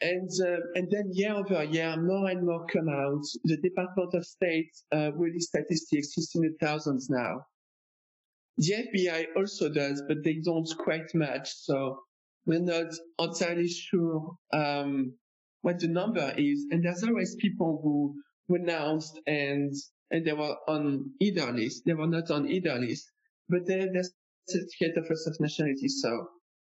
[0.00, 3.22] And, uh, and then year over year, more and more come out.
[3.44, 6.08] The Department of State uh, release statistics.
[6.16, 7.46] It's in the thousands now.
[8.56, 11.52] The FBI also does, but they don't quite match.
[11.54, 11.98] So
[12.46, 12.86] we're not
[13.18, 15.14] entirely sure um,
[15.62, 16.66] what the number is.
[16.70, 18.14] And there's always people who
[18.48, 19.72] renounced and
[20.10, 21.82] and they were on either list.
[21.86, 23.10] They were not on either list,
[23.48, 23.90] but they have
[24.46, 26.28] certificate of first of nationality, so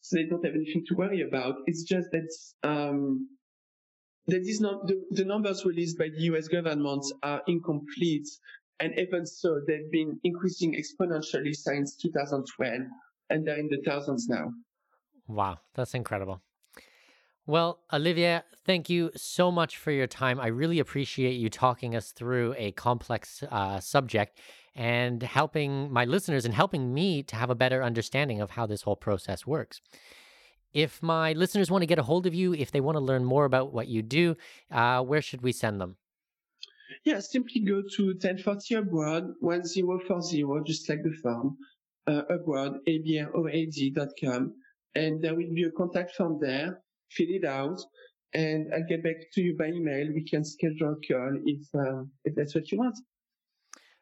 [0.01, 1.57] so they don't have anything to worry about.
[1.67, 3.29] It's just that um,
[4.27, 6.49] that is not the, the numbers released by the U.S.
[6.49, 8.29] government are incomplete
[8.81, 12.81] and even so, they've been increasing exponentially since 2012,
[13.31, 14.53] and they're in the thousands now.
[15.27, 16.43] Wow, that's incredible.
[17.47, 20.41] Well, Olivier, thank you so much for your time.
[20.41, 24.39] I really appreciate you talking us through a complex uh, subject
[24.75, 28.83] and helping my listeners and helping me to have a better understanding of how this
[28.83, 29.81] whole process works.
[30.73, 33.25] If my listeners want to get a hold of you, if they want to learn
[33.25, 34.37] more about what you do,
[34.71, 35.97] uh, where should we send them?
[37.05, 41.57] Yeah, simply go to 1040 abroad, 1040, just like the farm,
[42.07, 44.55] uh, abroad, abroad.com,
[44.95, 46.81] and there will be a contact form there.
[47.11, 47.81] Fill it out,
[48.33, 50.09] and I'll get back to you by email.
[50.15, 52.97] We can schedule a call if, um, if that's what you want.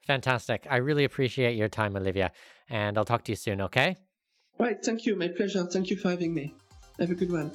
[0.07, 0.67] Fantastic.
[0.69, 2.31] I really appreciate your time, Olivier,
[2.69, 3.97] and I'll talk to you soon, okay?
[4.59, 4.83] Right.
[4.85, 5.17] Thank you.
[5.17, 5.65] My pleasure.
[5.65, 6.55] Thank you for having me.
[6.99, 7.53] Have a good one.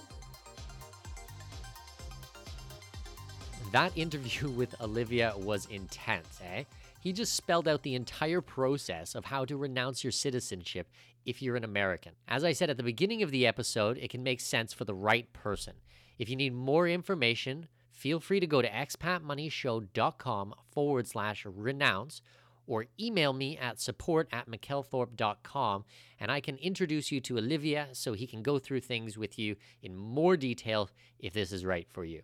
[3.77, 6.63] That interview with Olivier was intense, eh?
[6.99, 10.87] He just spelled out the entire process of how to renounce your citizenship
[11.27, 12.13] if you're an American.
[12.27, 14.95] As I said at the beginning of the episode, it can make sense for the
[14.95, 15.73] right person.
[16.17, 22.23] If you need more information, feel free to go to expatmoneyshow.com forward slash renounce
[22.65, 25.85] or email me at support at mikkelthorup.com
[26.19, 29.55] and I can introduce you to Olivier so he can go through things with you
[29.83, 32.23] in more detail if this is right for you.